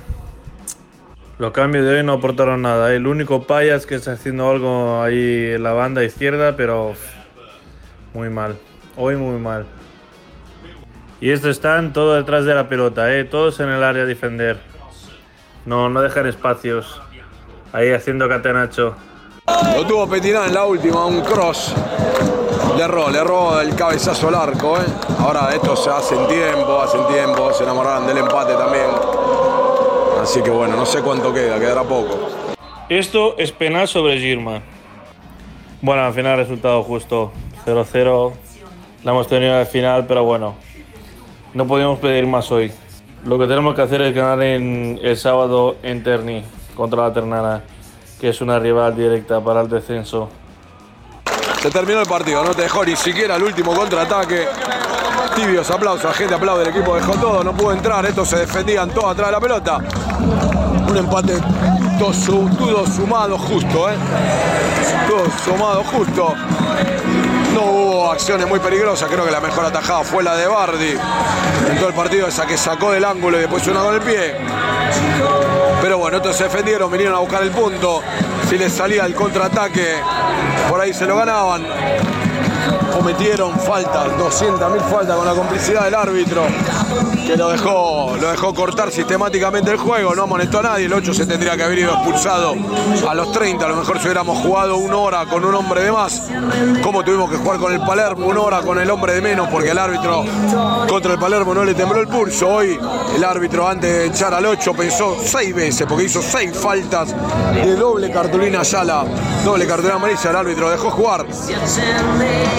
Los 1.40 1.52
cambios 1.52 1.86
de 1.86 1.98
hoy 1.98 2.04
no 2.04 2.14
aportaron 2.14 2.64
nada. 2.64 2.92
¿eh? 2.92 2.96
El 2.96 3.06
único 3.06 3.44
payas 3.44 3.86
que 3.86 3.96
está 3.96 4.14
haciendo 4.14 4.50
algo 4.50 5.02
ahí 5.02 5.52
en 5.54 5.64
la 5.64 5.72
banda 5.72 6.04
izquierda, 6.04 6.56
pero 6.56 6.94
muy 8.14 8.30
mal. 8.30 8.58
Hoy 8.96 9.16
muy 9.18 9.40
mal. 9.40 9.68
Y 11.20 11.32
estos 11.32 11.52
están 11.52 11.94
todos 11.94 12.18
detrás 12.18 12.46
de 12.46 12.54
la 12.54 12.70
pelota, 12.70 13.12
¿eh? 13.14 13.24
todos 13.24 13.60
en 13.60 13.70
el 13.70 13.84
área 13.84 14.04
a 14.04 14.06
defender. 14.06 14.60
No, 15.66 15.90
no 15.90 16.02
dejan 16.02 16.28
espacios. 16.28 17.02
Ahí 17.74 17.92
haciendo 17.92 18.30
catenacho. 18.30 18.96
Lo 19.76 19.86
tuvo 19.86 20.08
Petina 20.08 20.46
en 20.46 20.54
la 20.54 20.66
última, 20.66 21.06
un 21.06 21.22
cross. 21.22 21.74
Le 22.78 22.84
erró, 22.84 23.10
le 23.10 23.18
erró 23.18 23.60
el 23.60 23.76
cabezazo 23.76 24.28
al 24.28 24.36
arco. 24.36 24.78
¿eh? 24.78 24.86
Ahora 25.20 25.50
estos 25.56 25.84
se 25.84 25.90
hacen 25.90 26.28
tiempo, 26.28 26.82
hacen 26.82 27.08
tiempo, 27.08 27.52
se 27.52 27.64
enamoraron 27.64 28.06
del 28.06 28.20
empate 28.20 28.54
también. 28.54 28.86
Así 30.22 30.44
que 30.44 30.52
bueno, 30.52 30.76
no 30.76 30.86
sé 30.86 31.02
cuánto 31.02 31.34
queda, 31.34 31.60
quedará 31.60 31.82
poco. 31.84 32.30
Esto 32.90 33.36
es 33.40 33.52
penal 33.52 33.88
sobre 33.88 34.20
Girma. 34.20 34.62
Bueno, 35.82 36.04
al 36.04 36.14
final 36.14 36.38
resultado 36.38 36.84
justo. 36.84 37.32
0-0. 37.66 38.34
La 39.04 39.12
hemos 39.12 39.28
tenido 39.28 39.56
al 39.56 39.66
final, 39.66 40.06
pero 40.06 40.24
bueno, 40.24 40.56
no 41.58 41.66
podemos 41.66 41.98
pedir 41.98 42.28
más 42.28 42.52
hoy. 42.52 42.72
Lo 43.26 43.40
que 43.40 43.48
tenemos 43.48 43.74
que 43.74 43.82
hacer 43.82 44.00
es 44.04 44.14
ganar 44.14 44.44
en 44.44 45.00
el 45.02 45.18
sábado 45.18 45.78
en 45.82 46.04
Terni 46.04 46.44
contra 46.76 47.02
la 47.02 47.12
Ternana, 47.12 47.64
que 48.22 48.30
es 48.30 48.42
una 48.42 48.60
rival 48.60 48.96
directa 48.96 49.42
para 49.42 49.62
el 49.62 49.68
descenso. 49.68 50.30
Se 51.60 51.72
terminó 51.72 52.00
el 52.00 52.06
partido, 52.06 52.44
no 52.44 52.54
te 52.54 52.62
dejó 52.62 52.86
ni 52.86 52.96
siquiera 52.96 53.38
el 53.38 53.44
último 53.44 53.74
contraataque. 53.74 54.48
Tibios 55.36 55.70
aplausos, 55.72 56.04
la 56.04 56.14
gente 56.14 56.36
aplaude, 56.36 56.62
el 56.62 56.70
equipo 56.70 56.94
dejó 56.94 57.14
todo, 57.14 57.44
no 57.44 57.54
pudo 57.54 57.74
entrar, 57.74 58.06
estos 58.06 58.28
se 58.28 58.38
defendían 58.38 58.92
todos 58.92 59.14
atrás 59.14 59.30
de 59.30 59.32
la 59.32 59.40
pelota. 59.40 59.80
Un 60.88 60.96
empate 60.96 61.34
todo, 61.98 62.14
sumado 62.86 63.36
justo, 63.36 63.90
¿eh? 63.90 63.96
Todo 65.10 65.26
sumado 65.44 65.84
justo. 65.86 66.36
No 67.58 67.64
hubo 67.64 68.12
acciones 68.12 68.48
muy 68.48 68.60
peligrosas, 68.60 69.10
creo 69.10 69.26
que 69.26 69.32
la 69.32 69.42
mejor 69.42 69.66
atajada 69.66 70.04
fue 70.04 70.24
la 70.24 70.36
de 70.36 70.46
Bardi. 70.46 70.92
En 70.92 71.78
todo 71.78 71.90
el 71.90 71.96
partido 71.96 72.28
esa 72.28 72.46
que 72.46 72.56
sacó 72.56 72.92
del 72.92 73.04
ángulo 73.04 73.36
y 73.38 73.42
después 73.42 73.66
una 73.66 73.80
con 73.80 73.96
el 73.96 74.02
pie. 74.02 74.36
Pero 75.82 75.98
bueno, 75.98 76.18
estos 76.18 76.36
se 76.36 76.44
defendieron, 76.44 76.92
vinieron 76.92 77.16
a 77.16 77.20
buscar 77.20 77.42
el 77.42 77.50
punto. 77.50 78.04
Si 78.48 78.60
les 78.60 78.72
salía 78.72 79.08
el 79.08 79.16
contraataque, 79.16 79.96
por 80.70 80.80
ahí 80.80 80.94
se 80.94 81.08
lo 81.08 81.16
ganaban 81.16 81.66
cometieron 82.98 83.58
faltas, 83.60 84.08
200.000 84.18 84.80
faltas 84.90 85.16
con 85.16 85.26
la 85.26 85.34
complicidad 85.34 85.84
del 85.84 85.94
árbitro, 85.94 86.42
que 87.28 87.38
lo 87.38 87.50
dejó, 87.50 88.18
lo 88.20 88.32
dejó 88.32 88.56
cortar 88.56 88.92
sistemáticamente 88.92 89.70
el 89.70 89.78
juego, 89.78 90.16
no 90.16 90.24
amonestó 90.24 90.60
a 90.60 90.64
nadie, 90.64 90.86
el 90.86 90.94
8 90.94 91.14
se 91.14 91.28
tendría 91.28 91.56
que 91.56 91.64
haber 91.64 91.78
ido 91.78 91.94
expulsado 91.94 92.56
a 93.08 93.14
los 93.14 93.32
30, 93.32 93.66
a 93.66 93.70
lo 93.70 93.76
mejor 93.76 94.00
si 94.00 94.06
hubiéramos 94.06 94.40
jugado 94.40 94.78
una 94.78 94.98
hora 94.98 95.26
con 95.26 95.46
un 95.46 95.54
hombre 95.54 95.84
de 95.84 95.92
más, 95.92 96.24
como 96.82 97.04
tuvimos 97.04 97.30
que 97.30 97.38
jugar 97.38 97.60
con 97.60 97.72
el 97.72 97.82
Palermo, 97.82 98.26
una 98.26 98.42
hora 98.42 98.62
con 98.62 98.80
el 98.80 98.90
hombre 98.90 99.14
de 99.14 99.22
menos, 99.22 99.48
porque 99.50 99.70
el 99.70 99.78
árbitro 99.78 100.26
contra 100.90 101.14
el 101.14 101.20
Palermo 101.20 101.54
no 101.54 101.64
le 101.64 101.76
tembló 101.76 102.02
el 102.02 102.08
pulso, 102.08 102.48
hoy 102.48 102.80
el 103.16 103.24
árbitro 103.24 103.68
antes 103.68 103.92
de 103.92 104.06
echar 104.08 104.34
al 104.34 104.46
8 104.46 104.74
pensó 104.74 105.16
seis 105.24 105.54
veces, 105.54 105.86
porque 105.88 106.06
hizo 106.06 106.22
seis 106.22 106.52
faltas 106.58 107.14
de 107.54 107.76
doble 107.76 108.10
cartulina 108.10 108.64
Yala, 108.64 109.06
doble 109.46 109.68
cartulina 109.68 109.96
amarilla, 109.96 110.30
el 110.32 110.36
árbitro 110.36 110.72
dejó 110.72 110.90
jugar. 110.90 111.28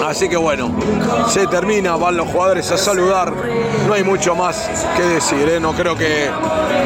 Así 0.07 0.28
que 0.29 0.37
bueno, 0.37 0.71
se 1.27 1.47
termina, 1.47 1.95
van 1.95 2.15
los 2.15 2.27
jugadores 2.29 2.71
a 2.71 2.77
saludar. 2.77 3.33
No 3.87 3.93
hay 3.93 4.03
mucho 4.03 4.35
más 4.35 4.69
que 4.95 5.03
decir, 5.03 5.49
¿eh? 5.49 5.59
no 5.59 5.73
creo 5.73 5.95
que, 5.95 6.29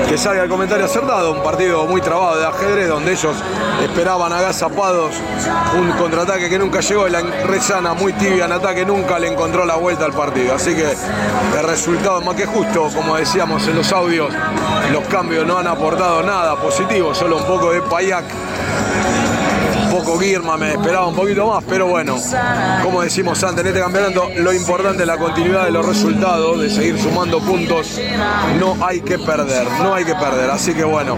que 0.08 0.18
salga 0.18 0.44
el 0.44 0.50
comentario 0.50 0.86
acertado. 0.86 1.34
Un 1.34 1.44
partido 1.44 1.86
muy 1.86 2.02
trabado 2.02 2.40
de 2.40 2.46
ajedrez 2.46 2.88
donde 2.88 3.12
ellos 3.12 3.36
esperaban 3.84 4.32
agazapados 4.32 5.16
un 5.78 5.92
contraataque 5.92 6.50
que 6.50 6.58
nunca 6.58 6.80
llegó 6.80 7.08
y 7.08 7.12
la 7.12 7.22
Rezana 7.22 7.94
muy 7.94 8.14
tibia 8.14 8.46
en 8.46 8.52
ataque 8.54 8.86
nunca 8.86 9.20
le 9.20 9.28
encontró 9.28 9.66
la 9.66 9.76
vuelta 9.76 10.06
al 10.06 10.14
partido. 10.14 10.56
Así 10.56 10.74
que 10.74 10.86
el 11.58 11.68
resultado 11.68 12.20
es 12.20 12.26
más 12.26 12.36
que 12.36 12.46
justo, 12.46 12.90
como 12.96 13.18
decíamos 13.18 13.68
en 13.68 13.76
los 13.76 13.92
audios, 13.92 14.34
los 14.92 15.04
cambios 15.08 15.46
no 15.46 15.58
han 15.58 15.68
aportado 15.68 16.24
nada 16.24 16.56
positivo, 16.56 17.14
solo 17.14 17.38
un 17.38 17.46
poco 17.46 17.72
de 17.72 17.82
payac 17.82 18.26
poco 19.94 20.18
Guirma, 20.18 20.58
me 20.58 20.72
esperaba 20.72 21.08
un 21.08 21.16
poquito 21.16 21.46
más, 21.46 21.64
pero 21.70 21.86
bueno, 21.86 22.18
como 22.82 23.04
decimos 23.04 23.44
antes 23.44 23.62
en 23.62 23.68
este 23.68 23.80
campeonato, 23.80 24.28
lo 24.38 24.52
importante 24.52 25.04
es 25.04 25.08
la 25.08 25.18
continuidad 25.20 25.66
de 25.66 25.72
los 25.72 25.86
resultados, 25.86 26.60
de 26.60 26.70
seguir 26.72 27.00
sumando 27.00 27.40
puntos, 27.40 28.00
no 28.60 28.76
hay 28.84 29.02
que 29.02 29.20
perder, 29.20 29.68
no 29.84 29.94
hay 29.94 30.04
que 30.04 30.16
perder, 30.16 30.50
así 30.50 30.74
que 30.74 30.84
bueno, 30.84 31.16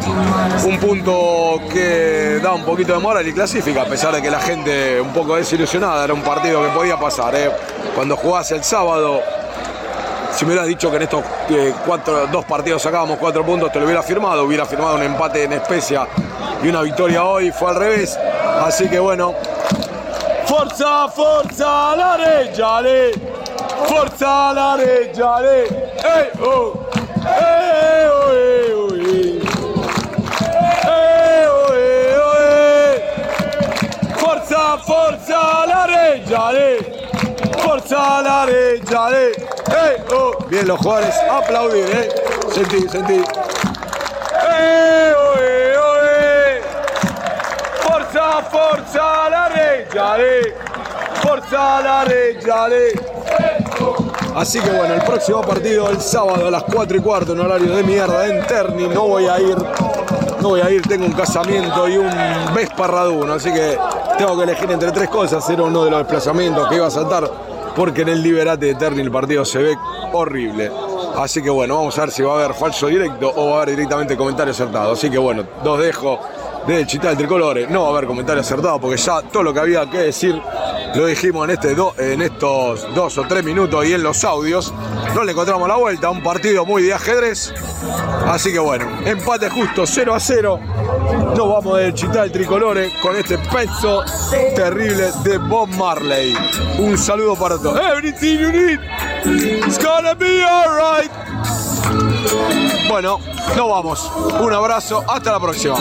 un 0.66 0.78
punto 0.78 1.62
que 1.72 2.42
da 2.44 2.54
un 2.54 2.66
poquito 2.66 2.92
de 2.92 3.00
moral 3.00 3.26
y 3.26 3.32
clasifica, 3.32 3.84
a 3.84 3.86
pesar 3.86 4.14
de 4.14 4.22
que 4.22 4.30
la 4.30 4.42
gente 4.42 5.00
un 5.00 5.14
poco 5.14 5.38
desilusionada, 5.38 6.04
era 6.04 6.14
un 6.14 6.22
partido 6.22 6.62
que 6.62 6.70
podía 6.70 7.00
pasar, 7.00 7.34
¿eh? 7.34 7.50
cuando 7.96 8.18
jugás 8.18 8.52
el 8.52 8.62
sábado 8.62 9.22
si 10.36 10.44
me 10.44 10.52
hubieras 10.52 10.68
dicho 10.68 10.90
que 10.92 10.98
en 10.98 11.04
estos 11.04 11.24
eh, 11.50 11.74
cuatro, 11.86 12.28
dos 12.28 12.44
partidos 12.44 12.82
sacábamos 12.82 13.18
cuatro 13.20 13.46
puntos, 13.46 13.72
te 13.72 13.80
lo 13.80 13.86
hubiera 13.86 14.04
firmado. 14.04 14.44
Hubiera 14.44 14.66
firmado 14.66 14.96
un 14.96 15.04
empate 15.04 15.44
en 15.46 15.54
especia 15.54 16.06
y 16.62 16.68
una 16.68 16.82
victoria 16.82 17.24
hoy. 17.24 17.54
Fue 17.54 17.70
al 17.70 17.78
revés. 17.78 18.20
Así 18.66 18.90
que 18.90 18.98
bueno. 18.98 19.36
Forza, 20.48 21.08
forza, 21.10 21.96
la 21.96 22.18
reggiale. 22.18 23.12
Forza, 23.88 24.54
la 24.54 24.76
reggiale. 24.76 25.66
¡Ey, 26.04 26.30
oh! 26.42 26.74
¡Ey, 27.28 28.08
oh, 28.10 28.32
ey, 28.32 28.72
oh, 28.74 28.96
ey! 28.96 29.40
¡Ey, 30.84 31.46
oh, 31.48 31.74
ey, 31.76 32.16
oh! 34.20 34.40
Forza, 34.80 35.66
la 35.68 35.86
reggiale. 35.86 36.80
Forza, 37.64 38.24
la 38.24 38.48
reggiale. 38.48 39.28
¡Ey, 39.28 39.98
oh! 40.12 40.32
Bien 40.50 40.68
los 40.68 40.80
jugadores, 40.80 41.14
aplaudir, 41.30 41.86
¿eh? 41.86 42.10
Sentí, 42.52 42.90
sentí. 42.90 43.14
¡Ey, 43.14 43.24
oh, 45.16 45.36
ey, 45.38 45.76
oh, 45.78 46.02
ey! 46.02 46.62
Forza, 48.36 48.50
forza, 48.50 49.30
la 49.30 49.48
reggiale. 49.48 50.54
Forza, 51.22 51.82
la 51.82 52.04
reggiale. 52.04 52.92
Así 54.36 54.60
que 54.60 54.70
bueno, 54.72 54.96
el 54.96 55.02
próximo 55.04 55.42
partido 55.42 55.90
el 55.90 56.02
sábado 56.02 56.48
a 56.48 56.52
las 56.52 56.64
4 56.64 56.98
y 56.98 57.00
cuarto 57.00 57.32
en 57.32 57.40
horario 57.40 57.74
de 57.74 57.84
mierda 57.84 58.28
en 58.28 58.46
Terni. 58.46 58.90
No 58.90 59.08
voy 59.08 59.28
a 59.28 59.40
ir, 59.40 59.56
no 60.42 60.50
voy 60.50 60.60
a 60.60 60.70
ir, 60.70 60.82
tengo 60.82 61.06
un 61.06 61.14
casamiento 61.14 61.88
y 61.88 61.98
un 61.98 62.10
Vesparraduno, 62.54 63.34
así 63.34 63.54
que 63.54 63.78
tengo 64.18 64.36
que 64.36 64.44
elegir 64.44 64.70
entre 64.70 64.92
tres 64.92 65.10
cosas. 65.10 65.50
Era 65.50 65.64
uno 65.64 65.86
de 65.86 65.92
los 65.92 66.00
desplazamientos 66.00 66.68
que 66.68 66.76
iba 66.76 66.88
a 66.88 66.92
saltar 66.92 67.30
porque 67.74 68.02
en 68.02 68.10
el 68.10 68.22
Liberate 68.22 68.66
de 68.66 68.76
Terni 68.76 69.02
el 69.02 69.12
partido 69.12 69.46
se 69.46 69.60
ve 69.60 69.78
horrible. 70.12 70.70
Así 71.18 71.42
que 71.42 71.50
bueno, 71.50 71.78
vamos 71.78 71.98
a 71.98 72.02
ver 72.02 72.12
si 72.12 72.22
va 72.22 72.34
a 72.34 72.44
haber 72.44 72.54
falso 72.54 72.88
directo 72.88 73.32
o 73.34 73.52
va 73.52 73.54
a 73.54 73.62
haber 73.62 73.78
directamente 73.78 74.18
comentario 74.18 74.52
acertado. 74.52 74.92
Así 74.92 75.10
que 75.10 75.18
bueno, 75.18 75.46
dos 75.64 75.80
dejo 75.80 76.20
del 76.68 76.88
Chital 76.88 77.18
Tricolores. 77.18 77.70
No 77.70 77.84
va 77.84 77.88
a 77.88 77.92
haber 77.92 78.06
comentario 78.06 78.42
acertado 78.42 78.80
porque 78.80 78.98
ya 78.98 79.22
todo 79.22 79.44
lo 79.44 79.54
que 79.54 79.60
había 79.60 79.90
que 79.90 79.98
decir 80.00 80.42
lo 80.96 81.06
dijimos 81.08 81.48
en, 81.48 81.52
este 81.52 81.76
en 82.14 82.22
estos 82.22 82.96
dos 82.96 83.18
o 83.18 83.24
tres 83.28 83.44
minutos 83.44 83.86
y 83.86 83.94
en 83.94 84.04
los 84.04 84.24
audios. 84.24 84.74
No 85.14 85.24
le 85.24 85.34
encontramos 85.34 85.68
la 85.68 85.76
vuelta, 85.76 86.10
un 86.10 86.24
partido 86.24 86.66
muy 86.66 86.84
de 86.84 86.94
ajedrez. 86.94 87.54
Así 88.28 88.52
que 88.52 88.60
bueno, 88.60 88.88
empate 89.06 89.50
justo 89.50 89.86
0 89.86 90.16
a 90.16 90.20
0. 90.20 90.60
Nos 91.36 91.50
vamos 91.50 91.78
del 91.78 91.94
Chital 91.94 92.32
Tricolores 92.32 92.94
con 93.02 93.16
este 93.16 93.38
peso 93.38 94.04
terrible 94.56 95.12
de 95.24 95.38
Bob 95.38 95.68
Marley. 95.70 96.36
Un 96.80 96.98
saludo 96.98 97.36
para 97.36 97.58
todos. 97.58 97.80
Everything 97.80 98.40
you 98.40 98.52
need, 98.52 98.80
it's 99.66 99.78
gonna 99.78 100.16
be 100.16 100.42
alright. 100.42 101.25
Bueno, 102.88 103.20
nos 103.56 103.70
vamos. 103.70 104.12
Un 104.42 104.54
abrazo, 104.54 105.04
hasta 105.08 105.32
la 105.32 105.40
próxima. 105.40 105.76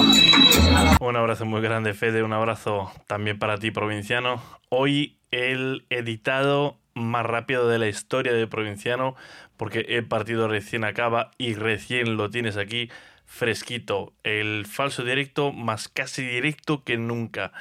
Un 1.01 1.17
abrazo 1.17 1.45
muy 1.45 1.61
grande, 1.61 1.95
Fede. 1.95 2.23
Un 2.23 2.33
abrazo 2.33 2.91
también 3.07 3.39
para 3.39 3.59
ti, 3.59 3.71
provinciano. 3.71 4.43
Hoy 4.69 5.19
el 5.31 5.87
editado 5.91 6.79
más 6.95 7.27
rápido 7.27 7.69
de 7.69 7.79
la 7.79 7.89
historia 7.89 8.33
de 8.33 8.47
Provinciano, 8.47 9.17
porque 9.57 9.81
el 9.81 10.07
partido 10.07 10.49
recién 10.49 10.85
acaba 10.85 11.31
y 11.39 11.55
recién 11.55 12.17
lo 12.17 12.31
tienes 12.31 12.57
aquí 12.57 12.91
fresquito. 13.27 14.13
El 14.23 14.67
falso 14.67 15.03
directo 15.03 15.53
más 15.53 15.89
casi 15.89 16.25
directo 16.25 16.85
que 16.85 16.97
nunca. 16.97 17.53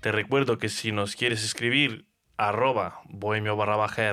Te 0.00 0.12
recuerdo 0.12 0.58
que 0.58 0.68
si 0.68 0.92
nos 0.92 1.16
quieres 1.16 1.44
escribir, 1.44 2.06
arroba 2.36 3.00
bohemio 3.04 3.56
baja 3.56 4.12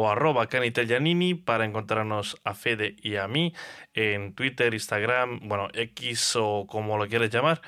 o 0.00 0.10
arroba 0.10 0.46
canitalianini 0.46 1.34
para 1.34 1.66
encontrarnos 1.66 2.40
a 2.44 2.54
Fede 2.54 2.96
y 3.02 3.16
a 3.16 3.28
mí 3.28 3.52
en 3.92 4.34
Twitter, 4.34 4.72
Instagram, 4.72 5.40
bueno, 5.42 5.68
X 5.74 6.36
o 6.36 6.66
como 6.66 6.96
lo 6.96 7.06
quieras 7.06 7.28
llamar 7.28 7.60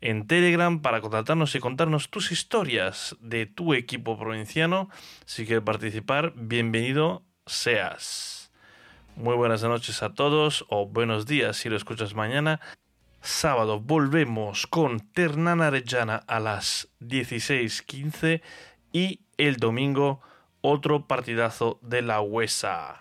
en 0.00 0.28
Telegram 0.28 0.80
para 0.80 1.00
contactarnos 1.00 1.54
y 1.56 1.60
contarnos 1.60 2.08
tus 2.08 2.30
historias 2.30 3.16
de 3.20 3.46
tu 3.46 3.74
equipo 3.74 4.16
provinciano. 4.16 4.90
Si 5.24 5.44
quieres 5.44 5.64
participar, 5.64 6.32
bienvenido 6.36 7.24
seas. 7.46 8.52
Muy 9.16 9.34
buenas 9.34 9.64
noches 9.64 10.04
a 10.04 10.14
todos 10.14 10.64
o 10.68 10.86
buenos 10.86 11.26
días 11.26 11.56
si 11.56 11.68
lo 11.68 11.76
escuchas 11.76 12.14
mañana. 12.14 12.60
Sábado 13.20 13.80
volvemos 13.80 14.68
con 14.68 15.00
Ternana 15.00 15.66
Arellana 15.66 16.16
a 16.28 16.38
las 16.38 16.88
16.15 17.00 18.40
y 18.92 19.20
el 19.36 19.56
domingo 19.56 20.20
otro 20.62 21.00
partidazo 21.00 21.78
de 21.86 22.00
la 22.02 22.22
Huesa. 22.22 22.96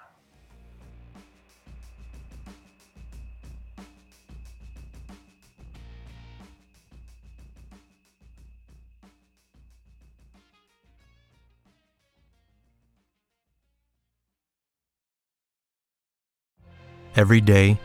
Every 17.14 17.42
day, 17.42 17.78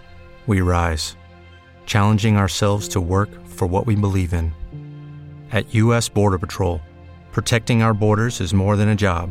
we 0.46 0.60
rise, 0.60 1.16
challenging 1.84 2.36
ourselves 2.36 2.88
to 2.90 3.00
work 3.00 3.28
for 3.44 3.66
what 3.66 3.84
we 3.84 3.96
believe 3.96 4.32
in. 4.32 4.52
At 5.50 5.74
U.S. 5.74 6.08
Border 6.08 6.38
Patrol, 6.38 6.80
protecting 7.32 7.82
our 7.82 7.92
borders 7.92 8.40
is 8.40 8.54
more 8.54 8.76
than 8.76 8.90
a 8.90 8.94
job, 8.94 9.30